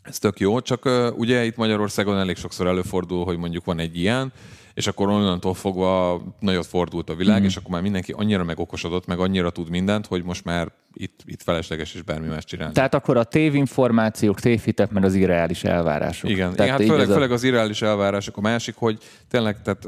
[0.02, 4.32] ez tök jó, csak ugye itt Magyarországon elég sokszor előfordul, hogy mondjuk van egy ilyen,
[4.74, 7.46] és akkor onnantól fogva nagyot fordult a világ, mm.
[7.46, 11.42] és akkor már mindenki annyira megokosodott, meg annyira tud mindent, hogy most már itt, itt
[11.42, 12.74] felesleges is bármi más csinálni.
[12.74, 16.30] Tehát akkor a tévinformációk, tévhitek, meg az irreális elvárások.
[16.30, 18.38] Igen, Tehát hát főleg, a- főleg az irreális elvárások.
[18.38, 19.88] A másik, hogy tényleg, tehát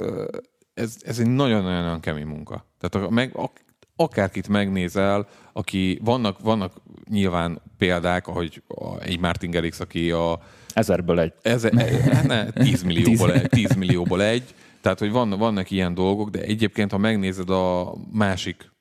[0.73, 2.65] ez, ez egy nagyon-nagyon kemény munka.
[2.79, 3.51] Tehát a, meg, ak,
[3.95, 6.73] akárkit megnézel, aki vannak, vannak
[7.09, 10.39] nyilván példák, ahogy a, egy Martin Garrix, aki a
[10.73, 11.33] Ezerből egy.
[11.41, 11.63] ez,
[12.11, 14.43] hát ne, 10 millióból egy, 10 millióból egy.
[14.83, 18.71] Tehát, hogy van, vannak ilyen dolgok, de egyébként, ha megnézed a másik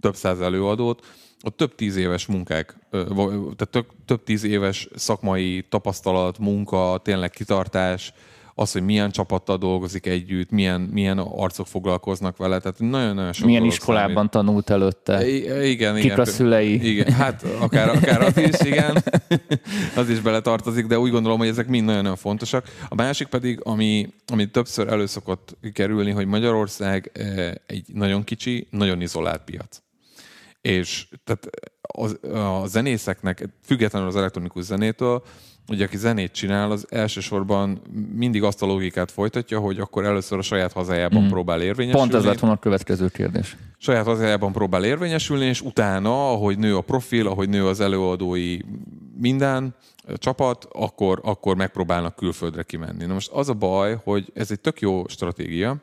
[0.00, 1.06] több száz előadót,
[1.44, 8.12] ott több tíz éves munkák, tehát több, több tíz éves szakmai tapasztalat, munka, tényleg kitartás,
[8.54, 13.64] az, hogy milyen csapattal dolgozik együtt, milyen, milyen arcok foglalkoznak vele, tehát nagyon-nagyon sok Milyen
[13.64, 14.30] iskolában számít.
[14.30, 15.28] tanult előtte.
[15.28, 16.18] I- igen, Kik igen.
[16.20, 16.90] a szülei?
[16.90, 19.02] Igen, hát akár, akár az is, igen.
[19.96, 22.66] az is beletartozik, de úgy gondolom, hogy ezek mind nagyon-nagyon fontosak.
[22.88, 28.66] A másik pedig, ami, ami többször elő szokott kerülni, hogy Magyarország eh, egy nagyon kicsi,
[28.70, 29.80] nagyon izolált piac.
[30.60, 31.48] És tehát
[31.80, 35.22] a, a zenészeknek, függetlenül az elektronikus zenétől,
[35.68, 37.80] ugye aki zenét csinál, az elsősorban
[38.14, 41.28] mindig azt a logikát folytatja, hogy akkor először a saját hazájában mm.
[41.28, 42.08] próbál érvényesülni.
[42.08, 43.56] Pont ez lett volna a következő kérdés.
[43.78, 48.58] Saját hazájában próbál érvényesülni, és utána, ahogy nő a profil, ahogy nő az előadói
[49.16, 49.74] minden,
[50.14, 53.04] csapat, akkor, akkor megpróbálnak külföldre kimenni.
[53.04, 55.76] Na most az a baj, hogy ez egy tök jó stratégia,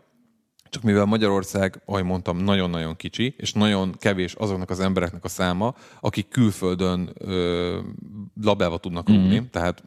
[0.69, 5.75] csak mivel Magyarország, ahogy mondtam, nagyon-nagyon kicsi, és nagyon kevés azoknak az embereknek a száma,
[5.99, 7.79] akik külföldön ö,
[8.41, 9.43] labdába tudnak rúgni, mm.
[9.51, 9.83] tehát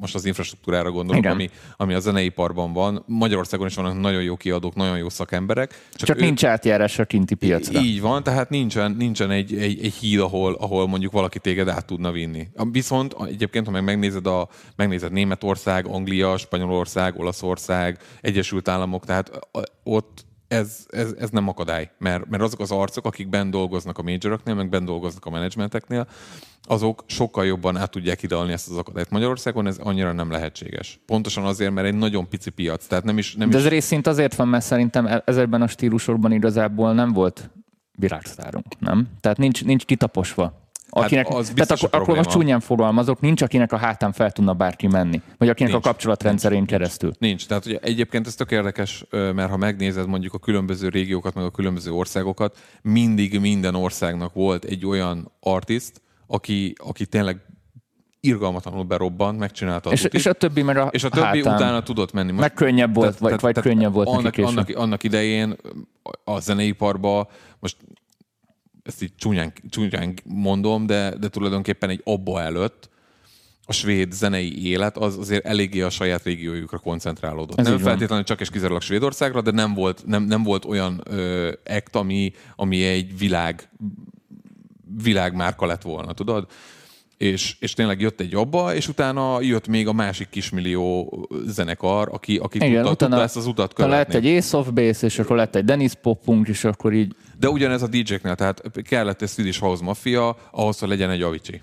[0.00, 3.02] most az infrastruktúrára gondolok, ami, ami a zeneiparban van.
[3.06, 5.88] Magyarországon is vannak nagyon jó kiadók, nagyon jó szakemberek.
[5.94, 6.20] Csak, csak ő...
[6.20, 7.80] nincs átjárás a kinti piacra.
[7.80, 11.86] Így van, tehát nincsen, nincsen egy, egy, egy híd, ahol, ahol mondjuk valaki téged át
[11.86, 12.48] tudna vinni.
[12.70, 19.30] Viszont egyébként, ha meg megnézed, a, megnézed Németország, Anglia, Spanyolország, Olaszország, Egyesült Államok, tehát
[19.82, 24.02] ott ez, ez, ez nem akadály, mert, mert azok az arcok, akik bent dolgoznak a
[24.02, 26.06] majoroknél, meg bent dolgoznak a menedzsmenteknél,
[26.62, 29.10] azok sokkal jobban át tudják idealni ezt az akadályt.
[29.10, 31.00] Magyarországon ez annyira nem lehetséges.
[31.06, 32.86] Pontosan azért, mert egy nagyon pici piac.
[32.86, 33.70] Tehát nem is, nem De ez is...
[33.70, 37.50] részint azért van, mert szerintem e- ezekben a stílusokban igazából nem volt
[37.92, 39.08] világsztárunk, nem?
[39.20, 40.65] Tehát nincs, nincs kitaposva.
[40.90, 44.32] Hát akinek, hát az tehát akkor, akkor most csúnyán fogalmazok, nincs, akinek a hátán fel
[44.32, 47.12] tudna bárki menni, vagy akinek nincs, a kapcsolatrendszerén nincs, keresztül.
[47.18, 47.46] Nincs.
[47.46, 51.50] Tehát ugye egyébként ez tök érdekes, mert ha megnézed mondjuk a különböző régiókat, meg a
[51.50, 57.40] különböző országokat, mindig minden országnak volt egy olyan artist, aki, aki tényleg
[58.20, 61.54] irgalmatlanul berobbant, megcsinálta a és, és a többi meg a És a többi hátán.
[61.54, 62.30] utána tudott menni.
[62.30, 65.56] Most, meg könnyebb volt, tehát, vagy, tehát, vagy tehát könnyebb volt annak, annak, annak idején
[66.24, 67.76] a zeneiparban, most
[68.86, 72.88] ezt így csúnyán, csúnyán mondom, de, de tulajdonképpen egy abba előtt
[73.68, 77.58] a svéd zenei élet az azért eléggé a saját régiójukra koncentrálódott.
[77.58, 81.52] Ez nem feltétlenül csak és kizárólag Svédországra, de nem volt, nem, nem volt olyan ö,
[81.64, 83.68] act, ami, ami egy világ
[85.02, 86.46] világmárka lett volna, tudod?
[87.16, 91.12] És, és tényleg jött egy abba, és utána jött még a másik kismillió
[91.46, 93.96] zenekar, aki, aki Igen, tudta, tudta ezt az utat követni.
[93.96, 97.14] lett egy Ace of Base, és akkor lett egy Dennis Popunk, és akkor így...
[97.38, 101.62] De ugyanez a DJ-knél, tehát kellett egy Swedish House Mafia, ahhoz, hogy legyen egy Avicii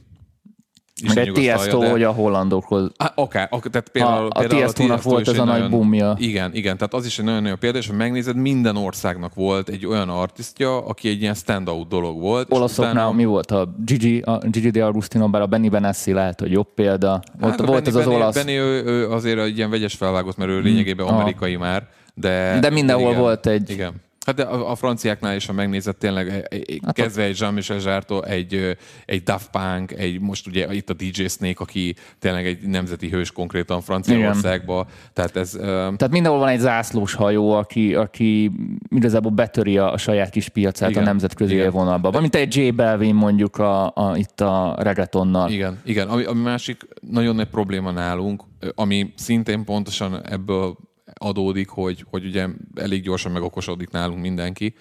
[1.08, 1.90] meg egy Tiesto, de...
[1.90, 2.92] hogy a hollandokhoz.
[2.98, 6.16] Á, akár, akár, tehát például, a, a Tiesto-nak volt ez a nagy bumja.
[6.18, 9.70] Igen, igen, tehát az is egy nagyon jó példa, és ha megnézed, minden országnak volt
[9.70, 12.48] egy olyan artistja, aki egy ilyen standout dolog volt.
[12.50, 13.12] Olaszoknál utána...
[13.12, 13.52] mi volt?
[13.52, 17.22] A Gigi, a Gigi de Agustino, bár a Benny Benassi lehet, hogy jobb példa.
[17.42, 18.36] Hát ott volt Benny, az az olasz.
[18.36, 21.16] Benny ő, ő azért egy ilyen vegyes felvágott, mert ő lényegében hmm.
[21.16, 21.88] amerikai már.
[22.14, 23.70] De, de mindenhol igen, volt egy...
[23.70, 23.94] Igen.
[24.26, 26.48] Hát de a, a franciáknál is, ha megnézed, tényleg
[26.86, 31.26] hát kezdve egy Jean-Michel Zsártól, egy, egy Daft Punk, egy most ugye itt a DJ
[31.28, 34.86] Snake, aki tényleg egy nemzeti hős konkrétan Franciaországban.
[35.14, 35.52] Tehát ez...
[35.62, 38.52] Tehát mindenhol van egy zászlós hajó, aki, aki
[38.90, 42.12] igazából betöri a, a saját kis piacát igen, a nemzetközi élvonalba.
[42.12, 45.50] Van, mint egy J Belvin mondjuk a, a, itt a reggaetonnal.
[45.50, 46.08] Igen, igen.
[46.08, 48.44] Ami, ami másik nagyon nagy probléma nálunk,
[48.76, 50.78] ami szintén pontosan ebből
[51.24, 54.76] adódik, hogy, hogy ugye elég gyorsan megokosodik nálunk mindenki,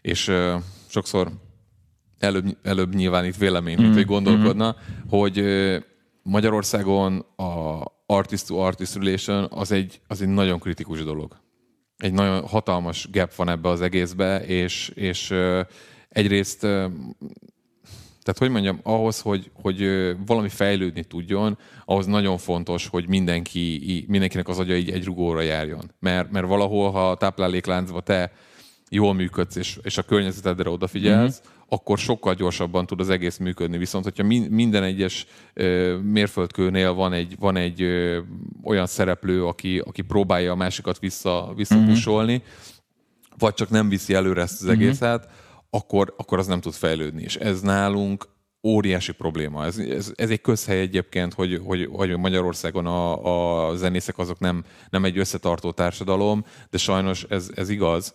[0.00, 0.54] és uh,
[0.86, 1.32] sokszor
[2.18, 3.96] előbb, előbb nyilvánít véleményt, mint mm.
[3.96, 5.08] hogy gondolkodna, mm.
[5.08, 5.76] hogy uh,
[6.22, 11.36] Magyarországon a artist-to-artist relation az egy, az egy nagyon kritikus dolog.
[11.96, 15.60] Egy nagyon hatalmas gap van ebbe az egészbe, és, és uh,
[16.08, 16.66] egyrészt
[18.28, 19.88] tehát hogy mondjam, ahhoz, hogy, hogy
[20.26, 25.90] valami fejlődni tudjon, ahhoz nagyon fontos, hogy mindenki, mindenkinek az agya így egy rugóra járjon.
[26.00, 28.32] Mert, mert valahol, ha a táplálékláncba te
[28.90, 31.64] jól működsz, és, és a környezetedre odafigyelsz, mm-hmm.
[31.68, 33.78] akkor sokkal gyorsabban tud az egész működni.
[33.78, 38.18] Viszont, hogyha minden egyes ö, mérföldkőnél van egy, van egy ö,
[38.64, 42.44] olyan szereplő, aki, aki próbálja a másikat vissza, visszapusolni, mm-hmm.
[43.38, 44.78] vagy csak nem viszi előre ezt az mm-hmm.
[45.70, 47.22] Akkor, akkor az nem tud fejlődni.
[47.22, 48.28] És ez nálunk
[48.62, 49.64] óriási probléma.
[49.64, 54.64] Ez, ez, ez egy közhely egyébként, hogy, hogy, hogy Magyarországon a, a zenészek azok nem,
[54.90, 58.14] nem egy összetartó társadalom, de sajnos ez, ez igaz.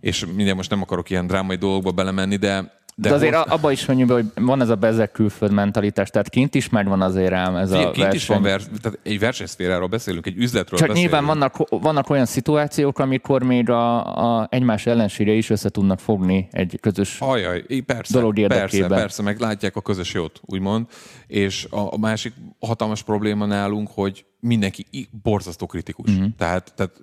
[0.00, 3.46] És minden most nem akarok ilyen drámai dolgokba belemenni, de de, de azért most...
[3.48, 7.32] abba is mondjuk, hogy van ez a bezek külföld mentalitás, tehát kint is megvan azért
[7.32, 8.14] ám ez a kint verseny.
[8.14, 11.12] is van vers, tehát egy versenyszféráról beszélünk, egy üzletről Csak beszélünk.
[11.12, 16.48] nyilván vannak, vannak olyan szituációk, amikor még a, a egymás ellensége is össze tudnak fogni
[16.50, 18.88] egy közös Ajaj, persze, dolog érdekében.
[18.88, 20.86] Persze, persze, meg látják a közös jót, úgymond.
[21.26, 24.86] És a, a másik hatalmas probléma nálunk, hogy mindenki
[25.22, 26.10] borzasztó kritikus.
[26.10, 26.26] Uh-huh.
[26.36, 27.00] Tehát, tehát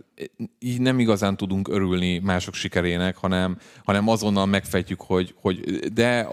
[0.60, 5.60] így nem igazán tudunk örülni mások sikerének, hanem, hanem azonnal megfejtjük, hogy, hogy
[5.93, 6.28] de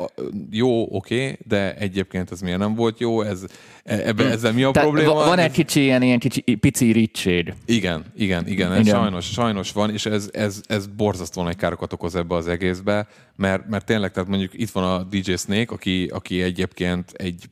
[0.50, 3.44] jó, oké, de egyébként ez miért nem volt jó, ez,
[3.82, 4.70] ebbe, ezzel mi a.
[4.70, 5.14] Tehát probléma?
[5.14, 7.54] va- van egy kicsi ilyen, ilyen kicsi, pici ricséd.
[7.66, 8.94] igen, igen, igen, ez Igen.
[8.94, 13.68] Sajnos, sajnos van, és ez, ez, ez borzasztó nagy károkat okoz ebbe az egészbe, mert,
[13.68, 17.44] mert tényleg, tehát mondjuk itt van a DJ Snake, aki, aki egyébként egy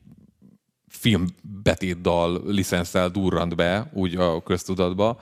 [1.05, 5.21] filmbetétdal licenszel durrant be, úgy a köztudatba,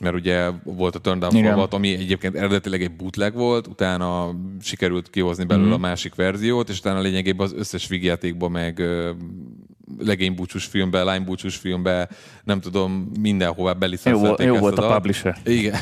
[0.00, 1.32] mert ugye volt a Turn Down.
[1.44, 5.74] Forward, ami egyébként eredetileg egy bootleg volt, utána sikerült kihozni belőle Mhm.
[5.74, 8.82] a másik verziót, és utána lényegében az összes vígjátékban, meg
[9.98, 12.08] legénybúcsús filmbe, lánybúcsús filmbe,
[12.44, 14.94] nem tudom, mindenhová Jó, belicenszelték volt- jó ezt volt a dalt.
[14.94, 15.36] publisher.
[15.44, 15.80] Igen,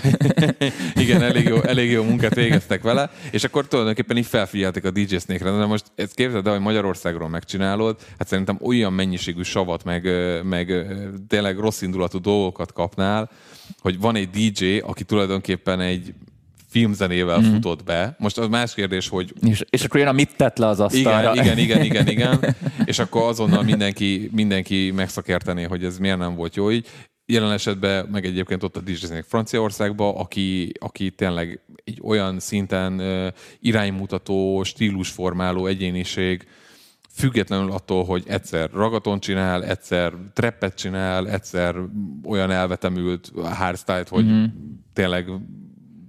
[1.02, 5.16] Igen elég, jó, elég jó munkát végeztek vele, és akkor tulajdonképpen így felfigyeltek a DJ
[5.16, 5.50] Snake-re.
[5.50, 10.08] De most ezt képzeld el, hogy Magyarországról megcsinálod, hát szerintem olyan mennyiségű savat, meg,
[10.44, 10.86] meg
[11.28, 13.30] tényleg rossz indulatú dolgokat kapnál,
[13.78, 16.14] hogy van egy DJ, aki tulajdonképpen egy
[16.70, 17.52] filmzenével mm.
[17.52, 18.16] futott be.
[18.18, 21.32] Most az más kérdés, hogy És, és akkor jön a mit tett le az asztalra.
[21.34, 22.56] igen, igen, igen, igen, igen.
[22.84, 26.86] És akkor azonnal mindenki, mindenki megszakértené, hogy ez miért nem volt jó így.
[27.26, 33.26] Jelen esetben meg egyébként ott a Disney Franciaországban, aki, aki tényleg egy olyan szinten uh,
[33.60, 36.46] iránymutató, stílusformáló egyéniség,
[37.12, 41.74] függetlenül attól, hogy egyszer ragaton csinál, egyszer treppet csinál, egyszer
[42.24, 44.44] olyan elvetemült hardstyle hogy mm-hmm.
[44.92, 45.30] tényleg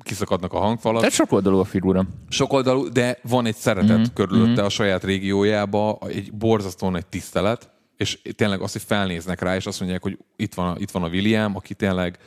[0.03, 2.05] kiszakadnak a hangfalak Tehát sok oldalú a figura.
[2.29, 4.13] sokoldalú, de van egy szeretet Mhm, mm-hmm.
[4.13, 9.65] körülötte a saját régiójába, egy borzasztóan egy tisztelet, és tényleg azt, hogy felnéznek rá, és
[9.65, 12.17] azt mondják, hogy itt van, a- itt van a William, aki tényleg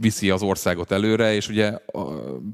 [0.00, 2.04] viszi az országot előre, és ugye, a,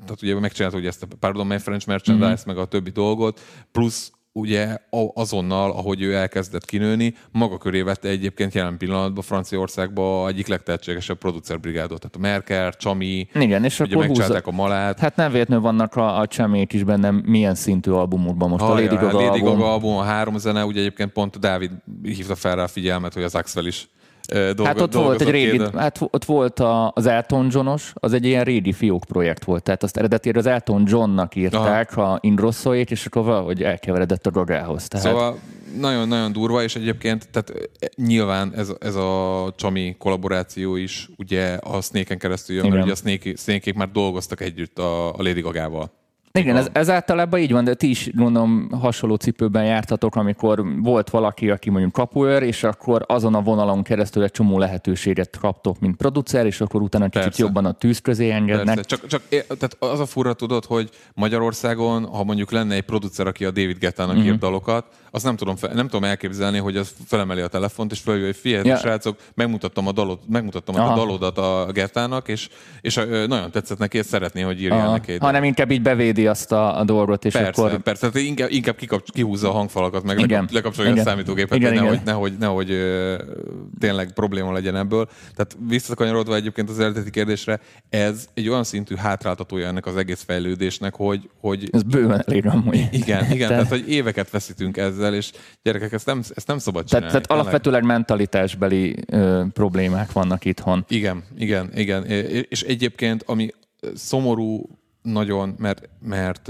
[0.04, 2.34] tehát ugye megcsinálta ugye ezt a Pardon My French Merchandise, Mhm.
[2.34, 2.42] mm-hmm.
[2.46, 3.40] meg a többi dolgot,
[3.72, 10.28] plusz ugye a- azonnal, ahogy ő elkezdett kinőni, maga köré vette egyébként jelen pillanatban Franciaországban
[10.28, 15.16] egyik legtehetségesebb producerbrigádot, tehát a Merker, Csami, Igen, és ugye akkor megcsinálták a Malát, Hát
[15.16, 18.62] nem véletlenül vannak a, a csemék is bennem milyen szintű albumokban most.
[18.62, 19.58] a Hajrá, Lady Gaga, Lady album.
[19.58, 21.70] Gaga album, a három zene, ugye egyébként pont Dávid
[22.02, 23.88] hívta fel rá a figyelmet, hogy az Axwell is
[24.32, 28.12] ö, dolgo, Hát ott volt egy régi, hát ott volt a, az Elton Johnos, az
[28.12, 29.62] egy ilyen régi fiók projekt volt.
[29.62, 34.88] Tehát azt eredetileg az Elton Johnnak írták a Ingrossoét, és akkor valahogy elkeveredett a Gagához.
[34.88, 35.38] Tehát Szóval
[35.78, 41.80] nagyon-nagyon durva, és egyébként tehát eh, nyilván ez, ez a Csami kollaboráció is ugye a
[41.80, 42.86] Snake-en keresztül jön, mert Igen.
[42.86, 45.90] ugye a Snake, Snake-ék már dolgoztak együtt a, a Lady Gagával.
[46.38, 51.10] Igen, ez, ez általában így van, de ti is gondolom hasonló cipőben jártatok, amikor volt
[51.10, 55.96] valaki, aki mondjuk kapuőr, és akkor azon a vonalon keresztül egy csomó lehetőséget kaptok, mint
[55.96, 57.42] producer, és akkor utána kicsit Persze.
[57.42, 58.74] jobban a tűz közé engednek.
[58.74, 58.82] Persze.
[58.82, 63.44] Csak, csak tehát az a furra tudod, hogy Magyarországon, ha mondjuk lenne egy producer, aki
[63.44, 64.22] a David Gettának Mhm.
[64.22, 64.32] mm-hmm.
[64.32, 68.28] ír dalokat, azt nem tudom, nem tudom elképzelni, hogy az felemeli a telefont, és felhívja,
[68.28, 68.76] hogy figyelj, Ja.
[68.76, 70.94] srácok, megmutattam a, dalot, megmutattam a Aha.
[70.94, 72.48] dalodat a Gettának, és,
[72.80, 72.94] és
[73.26, 76.78] nagyon tetszett neki, és szeretné, hogy írjál Aha, neki hanem inkább így bevédi azt a,
[76.80, 77.82] a dolgot, és Persze, akkor...
[77.82, 78.10] persze.
[78.10, 80.28] Tehát inkább, inkább kikap, kihúzza a hangfalakat, meg Igen.
[80.30, 81.02] lekap, lekapcsolja Igen.
[81.06, 82.00] a számítógépet, Igen, hogy igen.
[82.04, 85.06] nehogy, nehogy, nehogy tényleg probléma legyen ebből.
[85.34, 90.94] Tehát visszakanyarodva egyébként az eredeti kérdésre, ez egy olyan szintű hátráltatója ennek az egész fejlődésnek,
[90.94, 92.88] hogy, hogy Ez bőven elég amúgy.
[92.92, 95.30] igen, igen tehát, Tehát- hogy éveket veszítünk ezzel, és
[95.62, 97.10] gyerekek, ezt nem, ezt nem szabad Tehát, csinálni.
[97.10, 97.42] tehát tényleg.
[97.44, 100.84] alapvetőleg mentalitásbeli ö, problémák vannak itthon.
[100.88, 102.04] Igen, igen, igen.
[102.48, 103.50] És egyébként, ami
[103.94, 104.68] szomorú
[105.04, 106.46] nagyon, mert, mert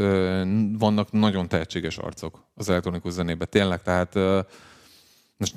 [0.79, 3.49] vannak nagyon tehetséges arcok az elektronikus zenében.
[3.51, 4.15] Tényleg, tehát
[5.37, 5.55] most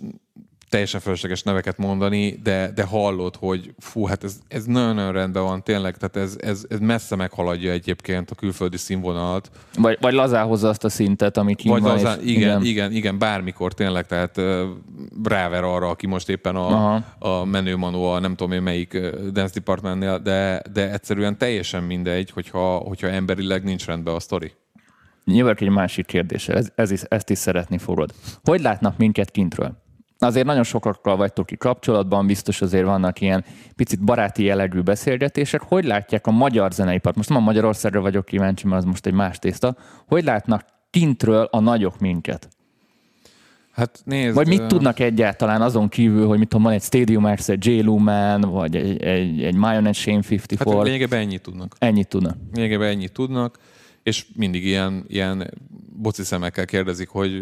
[0.70, 5.64] teljesen fölösleges neveket mondani, de, de hallod, hogy fú, hát ez, ez nagyon-nagyon rendben van,
[5.64, 9.52] tényleg, tehát ez, ez, ez messze meghaladja egyébként a külföldi színvonalat.
[9.78, 11.92] Vagy, vagy lazálhozza azt a szintet, ami kint Vagy van.
[11.92, 14.42] lazán, és- igen, igen, igen, igen, bármikor tényleg, tehát
[15.24, 17.04] ráver arra, aki most éppen a, Aha.
[17.20, 18.98] a menőmanó, a nem tudom én melyik
[19.32, 24.52] dance departmentnél, de, de egyszerűen teljesen mindegy, hogyha, hogyha emberileg nincs rendben a sztori.
[25.26, 28.14] Nyilván egy másik kérdés, ez, ez is, ezt is szeretni fogod.
[28.44, 29.86] Hogy látnak minket kintről?
[30.20, 35.62] Azért nagyon sokakkal vagytok ki kapcsolatban, biztos azért vannak ilyen picit baráti jellegű beszélgetések.
[35.62, 37.16] Hogy látják a magyar zeneipart?
[37.16, 39.76] Most nem a Magyarországra vagyok kíváncsi, mert az most egy más tészta.
[40.08, 42.48] Hogy látnak kintről a nagyok minket?
[43.72, 47.50] Hát nézd, Vagy mit tudnak egyáltalán azon kívül, hogy mit tudom, van egy Stadium X,
[47.50, 47.82] egy J.
[47.82, 51.76] Lumen, vagy egy, egy, egy Mayonnaise Shame 54, Hát lényegében ennyit tudnak.
[51.80, 52.36] ennyit tudnak.
[52.54, 53.58] Lényegében ennyit tudnak,
[54.08, 55.52] és mindig ilyen, ilyen
[55.96, 57.42] boci szemekkel kérdezik, hogy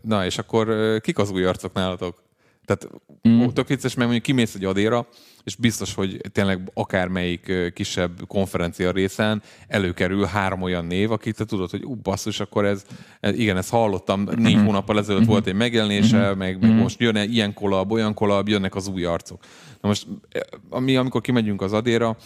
[0.00, 2.24] na és akkor kik az új arcok nálatok?
[2.64, 2.88] Tehát
[3.28, 3.46] mm.
[3.46, 5.08] tök vicces, mert mondjuk kimész egy adéra,
[5.44, 11.70] és biztos, hogy tényleg akármelyik kisebb konferencia részen előkerül három olyan név, akit te tudod,
[11.70, 12.84] hogy ú, basszus, akkor ez,
[13.20, 14.64] ez igen, ezt hallottam, négy mm-hmm.
[14.64, 15.30] hónappal ezelőtt mm-hmm.
[15.30, 16.38] volt egy megjelenése, mm-hmm.
[16.38, 19.40] meg, meg most jön ilyen kolab, olyan kolab, jönnek az új arcok.
[19.80, 20.06] Na most,
[20.70, 22.16] mi, amikor kimegyünk az adéra,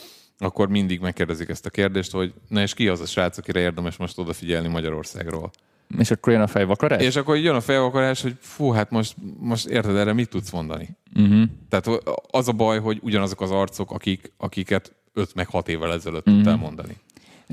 [0.43, 3.97] akkor mindig megkérdezik ezt a kérdést, hogy na és ki az a srác, akire érdemes
[3.97, 5.51] most odafigyelni Magyarországról.
[5.99, 7.03] És akkor jön a fejvakarás?
[7.03, 10.89] És akkor jön a fejvakarás, hogy fú, hát most, most érted erre, mit tudsz mondani?
[11.17, 11.43] Uh-huh.
[11.69, 16.27] Tehát az a baj, hogy ugyanazok az arcok, akik, akiket 5 meg 6 évvel ezelőtt
[16.27, 16.35] uh-huh.
[16.35, 16.97] tudtál mondani.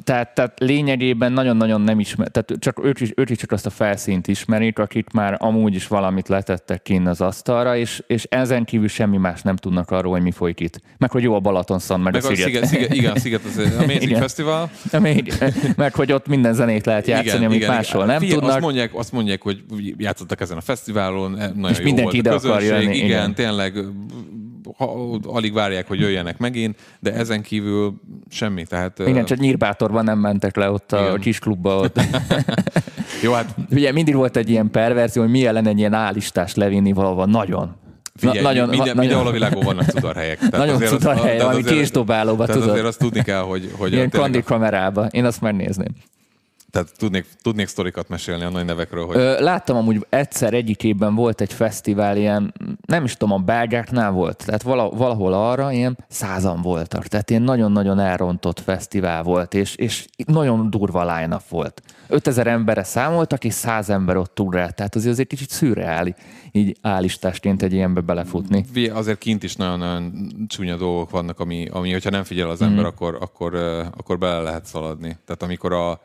[0.04, 3.70] Tehát, tehát lényegében nagyon-nagyon nem ismer, tehát csak ők is, ők is csak azt a
[3.70, 8.88] felszínt ismerik, akik már amúgy is valamit letettek kinn az asztalra, és, és ezen kívül
[8.88, 10.82] semmi más nem tudnak arról, hogy mi folyik itt.
[10.98, 12.66] Meg hogy jó a Balatonszan, meg, meg a, a sziget.
[12.66, 12.94] sziget.
[12.94, 14.20] Igen, a Sziget az Amazing igen.
[14.20, 14.70] Festival.
[14.92, 15.28] Amazing,
[15.76, 18.16] meg hogy ott minden zenét lehet játszani, igen, amit igen, máshol igen.
[18.16, 18.52] nem Fia, tudnak.
[18.52, 19.64] Azt mondják, azt mondják, hogy
[19.98, 22.96] játszottak ezen a fesztiválon, nagyon és jó mindenki volt ide akar jönni.
[22.96, 23.74] Igen, igen, tényleg
[24.78, 27.94] ha, alig várják, hogy jöjjenek megint, de ezen kívül
[28.30, 28.66] semmi.
[28.66, 31.20] Tehát, Igen, csak Nyírbátorban nem mentek le ott a igen.
[31.20, 31.76] kis klubba.
[31.76, 32.00] Ott.
[33.24, 33.56] Jó, hát...
[33.72, 37.76] Ugye mindig volt egy ilyen perverzió, hogy milyen lenne egy ilyen állistást levinni valahova nagyon.
[38.16, 40.38] Figyelj, Na, nagyon, minden, na, mindenhol a világon vannak cudarhelyek.
[40.38, 42.70] Tehát nagyon cudarhely, ami késdobálóba tudod.
[42.70, 43.72] azért azt tudni kell, hogy...
[43.78, 45.06] hogy Ilyen kandi kamerába.
[45.06, 45.96] Én azt megnézném.
[46.78, 49.06] Tehát tudnék, tudnék sztorikat mesélni a nagy nevekről.
[49.06, 49.16] Hogy...
[49.16, 52.54] Ö, láttam amúgy egyszer egyik évben volt egy fesztivál, ilyen,
[52.86, 57.08] nem is tudom, a belgáknál volt, tehát valahol arra ilyen százan voltak.
[57.08, 61.82] Tehát ilyen nagyon-nagyon elrontott fesztivál volt, és, és nagyon durva line volt.
[62.08, 66.16] 5000 emberre számoltak, és 100 ember ott túl Tehát azért azért kicsit szürreáli
[66.52, 68.66] így állistásként egy ilyenbe belefutni.
[68.94, 72.88] Azért kint is nagyon-nagyon csúnya dolgok vannak, ami, ami hogyha nem figyel az ember, mm.
[72.88, 73.56] akkor, akkor,
[73.98, 75.18] akkor bele lehet szaladni.
[75.26, 76.02] Tehát amikor a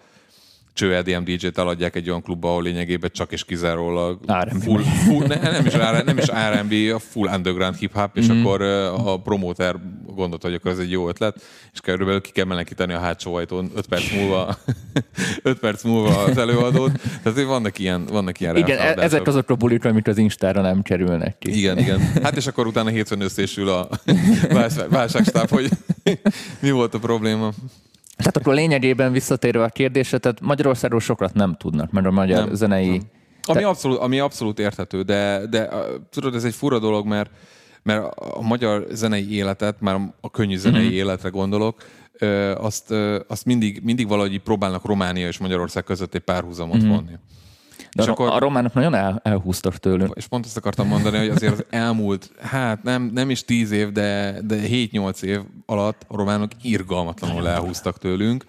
[0.74, 4.20] cső EDM DJ-t eladják egy olyan klubba, ahol lényegében csak és kizárólag
[4.60, 5.72] full, full ne, nem, is,
[6.04, 8.40] nem is R&B, a full underground hip-hop, és mm-hmm.
[8.40, 11.42] akkor a promóter gondolta, hogy akkor ez egy jó ötlet,
[11.72, 14.56] és körülbelül ki kell menekíteni a hátsó ajtón 5 perc múlva,
[15.42, 16.92] 5 perc múlva az előadót.
[17.22, 20.82] Tehát vannak ilyen, vannak ilyen Igen, e- ezek azok a bulik, amik az Instára nem
[20.82, 21.58] kerülnek ki.
[21.58, 22.00] Igen, igen.
[22.22, 23.88] Hát és akkor utána hétfőn összésül a
[24.88, 25.68] válságstáb, hogy
[26.62, 27.52] mi volt a probléma.
[28.22, 32.54] Tehát akkor lényegében visszatérve a kérdésre, tehát Magyarországról sokat nem tudnak, mert a magyar nem,
[32.54, 32.88] zenei...
[32.88, 33.00] Nem.
[33.46, 33.66] Ami, Te...
[33.66, 35.68] abszolút, ami abszolút érthető, de, de
[36.10, 37.30] tudod, ez egy fura dolog, mert,
[37.82, 40.92] mert a magyar zenei életet, már a könnyű zenei mm-hmm.
[40.92, 41.82] életre gondolok,
[42.56, 42.94] azt,
[43.26, 46.88] azt mindig, mindig valahogy próbálnak Románia és Magyarország között egy párhuzamot mm-hmm.
[46.88, 47.12] vonni.
[47.96, 50.12] De és a, akkor, a románok nagyon el, elhúztak tőlünk.
[50.14, 53.92] És pont azt akartam mondani, hogy azért az elmúlt, hát nem, nem is tíz év,
[53.92, 58.44] de, de 7-8 év alatt a románok irgalmatlanul elhúztak tőlünk,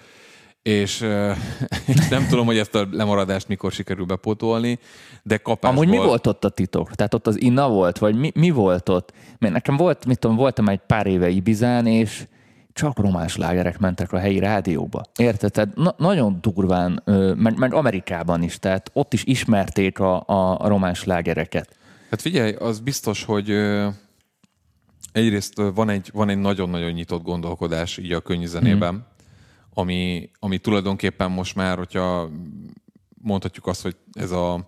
[0.62, 1.02] és,
[1.94, 4.80] és nem tudom, hogy ezt a lemaradást mikor sikerül bepótolni,
[5.24, 5.84] de kapásból...
[5.84, 6.96] Amúgy mi volt ott a titok?
[6.96, 9.14] Tehát ott az inna volt, vagy mi, mi volt ott?
[9.40, 12.26] Mert nekem volt, mit tudom, voltam egy pár éve Ibizán, és
[12.74, 15.02] csak román slágerek mentek a helyi rádióba.
[15.16, 15.52] Érted?
[15.52, 17.02] Tehát na- nagyon durván,
[17.38, 20.24] meg, meg Amerikában is, tehát ott is ismerték a,
[20.58, 21.76] a román slágereket.
[22.10, 23.50] Hát figyelj, az biztos, hogy
[25.12, 29.00] egyrészt van egy, van egy nagyon-nagyon nyitott gondolkodás így a könnyűzenében, mm.
[29.74, 32.30] ami, ami tulajdonképpen most már, hogyha
[33.22, 34.68] mondhatjuk azt, hogy ez a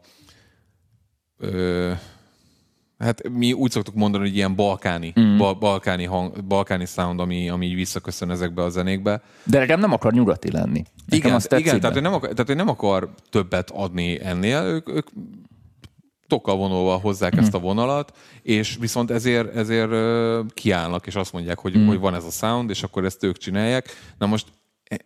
[1.37, 1.91] ö,
[2.97, 5.37] Hát mi úgy szoktuk mondani, hogy ilyen balkáni, mm.
[5.37, 9.21] bal, balkáni, hang, balkáni sound, ami, ami így visszaköszön ezekbe a zenékbe.
[9.43, 10.83] De nekem nem akar nyugati lenni.
[11.05, 14.89] Nekem igen, igen tehát, ő nem akar, tehát ő nem akar többet adni ennél, ők,
[14.89, 15.07] ők
[16.27, 17.39] tokkal vonulva hozzák mm.
[17.39, 19.91] ezt a vonalat, és viszont ezért, ezért
[20.53, 21.87] kiállnak, és azt mondják, hogy, mm.
[21.87, 23.87] hogy van ez a sound, és akkor ezt ők csinálják.
[24.17, 24.47] Na most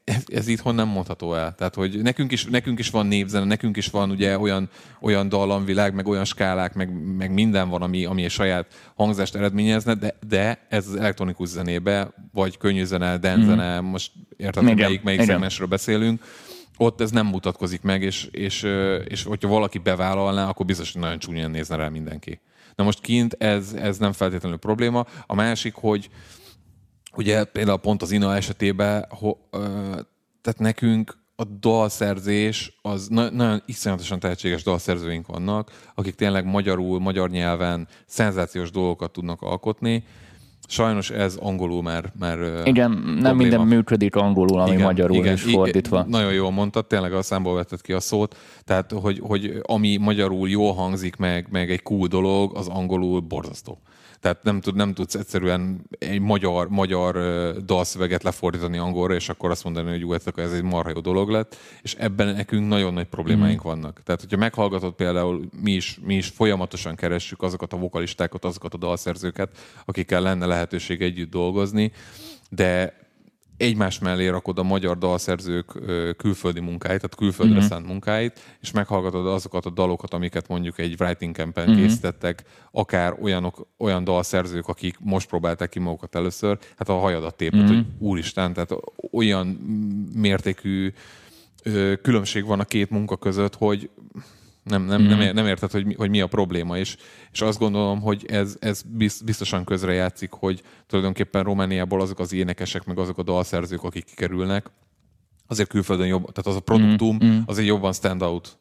[0.04, 1.56] ez, ez itthon nem mondható el.
[1.56, 4.70] Tehát, hogy nekünk is, nekünk is van népzene, nekünk is van ugye olyan,
[5.02, 9.94] olyan dallamvilág, meg olyan skálák, meg, meg minden van, ami, ami a saját hangzást eredményezne,
[9.94, 13.86] de, de ez az elektronikus zenébe, vagy könnyű zene, dance mm.
[13.86, 16.24] most érted, hogy melyik, melyik szemesről beszélünk,
[16.78, 18.68] ott ez nem mutatkozik meg, és, és,
[19.08, 22.40] és hogyha valaki bevállalná, akkor biztos, hogy nagyon csúnyán nézne rá mindenki.
[22.76, 25.06] Na most kint ez, ez nem feltétlenül probléma.
[25.26, 26.10] A másik, hogy,
[27.16, 29.60] ugye például pont az INA esetében, ho, ö,
[30.42, 37.30] tehát nekünk a dalszerzés, az na- nagyon iszonyatosan tehetséges dalszerzőink vannak, akik tényleg magyarul, magyar
[37.30, 40.04] nyelven szenzációs dolgokat tudnak alkotni,
[40.72, 43.34] Sajnos ez angolul már, már Igen, nem probléma.
[43.34, 46.04] minden működik angolul, ami Igen, magyarul igen, is i- fordítva.
[46.08, 48.36] Nagyon jól mondtad, tényleg a számból vetted ki a szót.
[48.64, 53.78] Tehát, hogy, hogy ami magyarul jól hangzik meg, meg egy cool dolog, az angolul borzasztó.
[54.20, 57.16] Tehát nem, tud, nem tudsz egyszerűen egy magyar, magyar
[57.66, 61.30] dalszöveget lefordítani angolra, és akkor azt mondani, hogy jó, ez ez egy marha jó dolog
[61.30, 63.68] lett, és ebben nekünk nagyon nagy problémáink Mhm.
[63.68, 64.02] vannak.
[64.04, 68.78] Tehát, hogyha meghallgatod például, mi is, mi is folyamatosan keressük azokat a vokalistákat, azokat a
[68.78, 71.92] dalszerzőket, akikkel lenne lehetőség együtt dolgozni,
[72.50, 72.94] de
[73.60, 75.66] egymás mellé rakod a magyar dalszerzők
[76.18, 77.68] külföldi munkáit, tehát külföldre mm-hmm.
[77.68, 81.82] szánt munkáit, és meghallgatod azokat a dalokat, amiket mondjuk egy writing campen mm-hmm.
[81.82, 87.60] készítettek, akár olyanok, olyan dalszerzők, akik most próbálták ki magukat először, hát a hajadat tépet,
[87.60, 87.76] mm-hmm.
[87.76, 88.76] hogy úristen, tehát
[89.12, 89.48] olyan
[90.16, 90.94] mértékű
[92.02, 93.90] különbség van a két munka között, hogy
[94.70, 96.98] nem, nem, nem, ér- nem érted, hogy mi, hogy mi a probléma, és,
[97.32, 102.86] és azt gondolom, hogy ez, ez biz- biztosan közrejátszik, hogy tulajdonképpen Romániából azok az énekesek,
[102.86, 104.72] meg azok a dalszerzők, akik kikerülnek,
[105.48, 107.40] azért külföldön jobb, tehát az a produktum, mm, mm.
[107.46, 108.58] az egy jobban standout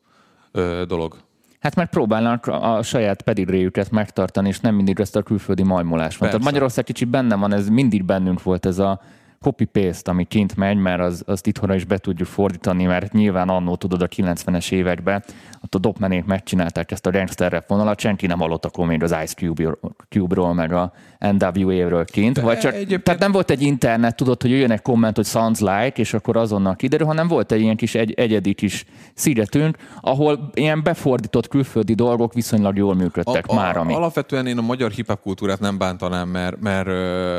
[0.53, 1.17] ö, dolog.
[1.61, 6.29] Hát mert próbálnak a saját pedigréjüket megtartani, és nem mindig ezt a külföldi majmolás van.
[6.29, 6.45] Tehát.
[6.45, 9.01] Magyarország kicsit benne van, ez mindig bennünk volt ez a
[9.41, 13.77] copy-paste, ami kint megy, mert az, azt itthonra is be tudjuk fordítani, mert nyilván annó
[13.77, 15.25] tudod a 90-es években,
[15.65, 19.11] ott a dopmenék megcsinálták ezt a gangster rap vonalat, senki nem hallott akkor még az
[19.23, 19.79] Ice Cube-
[20.09, 24.51] Cube-ról, meg a NWA-ről kint, vagy csak, egyébként- tehát nem volt egy internet, tudod, hogy
[24.51, 27.95] jöjjön egy komment, hogy sounds like, és akkor azonnal kiderül, hanem volt egy ilyen kis
[27.95, 28.85] egy, egyedi kis
[29.15, 33.95] szigetünk, ahol ilyen befordított külföldi dolgok viszonylag jól működtek már, ami.
[33.95, 37.39] Alapvetően én a magyar hip-hop kultúrát nem bántanám, mert, mert ö,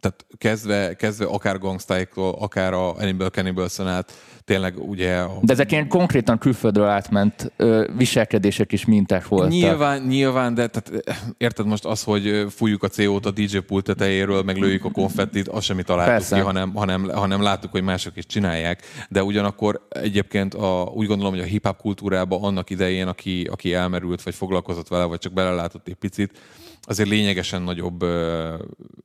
[0.00, 4.12] tehát kezdve, kezdve akár Gangstáiktól, akár a Animal cannibal át,
[4.44, 5.18] tényleg ugye...
[5.18, 9.50] a- De ezek ilyen konkrétan külföldről átment ö, viselkedések és minták voltak.
[9.50, 13.84] Nyilván, nyilván, de tehát, eh, érted most az, hogy fújjuk a CO-t a DJ pult
[13.84, 16.34] tetejéről, meg lőjük a konfettit, azt semmi találtuk Persze.
[16.36, 18.82] ki, hanem, hanem, hanem láttuk, hogy mások is csinálják.
[19.08, 24.22] De ugyanakkor egyébként a, úgy gondolom, hogy a hip-hop kultúrában annak idején, aki, aki elmerült,
[24.22, 26.38] vagy foglalkozott vele, vagy csak belelátott egy picit,
[26.82, 28.04] azért lényegesen nagyobb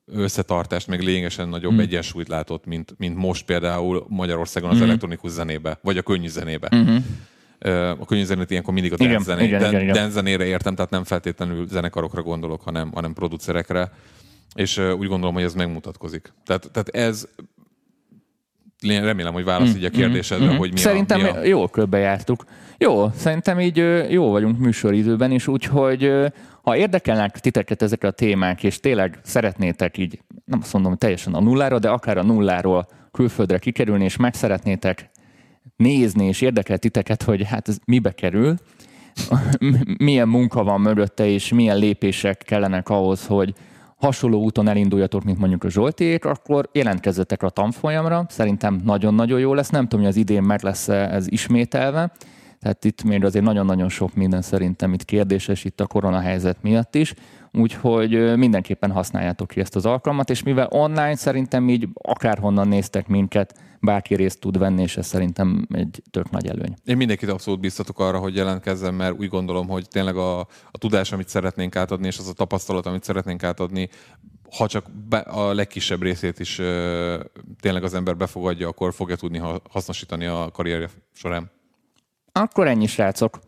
[0.05, 1.79] összetartást, meg lényegesen nagyobb hmm.
[1.79, 6.67] egyensúlyt látott, mint, mint most például Magyarországon az elektronikus zenébe, vagy a könnyű zenébe.
[6.71, 7.05] Hmm.
[7.99, 9.95] A könnyű zenét ilyenkor mindig a Igen, dance, zené, igen, dan- igen, igen.
[9.95, 13.91] dance zenére értem, tehát nem feltétlenül zenekarokra gondolok, hanem, hanem producerekre,
[14.55, 16.33] és úgy gondolom, hogy ez megmutatkozik.
[16.45, 17.27] Tehát, tehát ez
[18.87, 21.43] remélem, hogy válasz így a kérdésedre, hogy mi Szerintem a, mi a...
[21.43, 22.43] jól körbejártuk.
[22.77, 23.77] Jó, szerintem így
[24.09, 26.11] jó vagyunk műsoridőben is, úgyhogy
[26.63, 31.41] ha érdekelnek titeket ezek a témák, és tényleg szeretnétek így, nem azt mondom teljesen a
[31.41, 35.09] nullára, de akár a nulláról külföldre kikerülni, és meg szeretnétek
[35.75, 38.55] nézni, és érdekel titeket, hogy hát ez mibe kerül,
[39.97, 43.53] milyen munka van mögötte, és milyen lépések kellenek ahhoz, hogy
[43.95, 48.25] hasonló úton elinduljatok, mint mondjuk a Zsoltiék, akkor jelentkezzetek a tanfolyamra.
[48.29, 49.69] Szerintem nagyon-nagyon jó lesz.
[49.69, 52.11] Nem tudom, hogy az idén meg lesz ez ismételve.
[52.63, 57.13] Tehát itt még azért nagyon-nagyon sok minden szerintem itt kérdéses itt a koronahelyzet miatt is.
[57.51, 63.59] Úgyhogy mindenképpen használjátok ki ezt az alkalmat, és mivel online szerintem így akárhonnan néztek minket,
[63.81, 66.73] bárki részt tud venni, és ez szerintem egy tök nagy előny.
[66.85, 70.39] Én mindenkit abszolút biztatok arra, hogy jelentkezzen, mert úgy gondolom, hogy tényleg a,
[70.71, 73.89] a tudás, amit szeretnénk átadni, és az a tapasztalat, amit szeretnénk átadni,
[74.57, 74.85] ha csak
[75.25, 76.55] a legkisebb részét is
[77.59, 81.51] tényleg az ember befogadja, akkor fogja tudni ha, hasznosítani a karrierje során.
[82.39, 83.39] Akkor ennyi, srácok.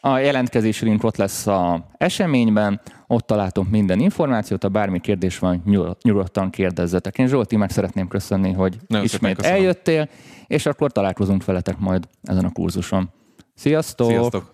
[0.00, 5.62] A jelentkezési link ott lesz a eseményben, ott találtok minden információt, ha bármi kérdés van,
[5.64, 7.18] nyugodt- nyugodtan kérdezzetek.
[7.18, 10.08] Én Zsolti meg szeretném köszönni, hogy Nagyon ismét eljöttél,
[10.46, 13.10] és akkor találkozunk veletek majd ezen a kurzuson.
[13.54, 14.08] Sziasztok!
[14.08, 14.52] Sziasztok!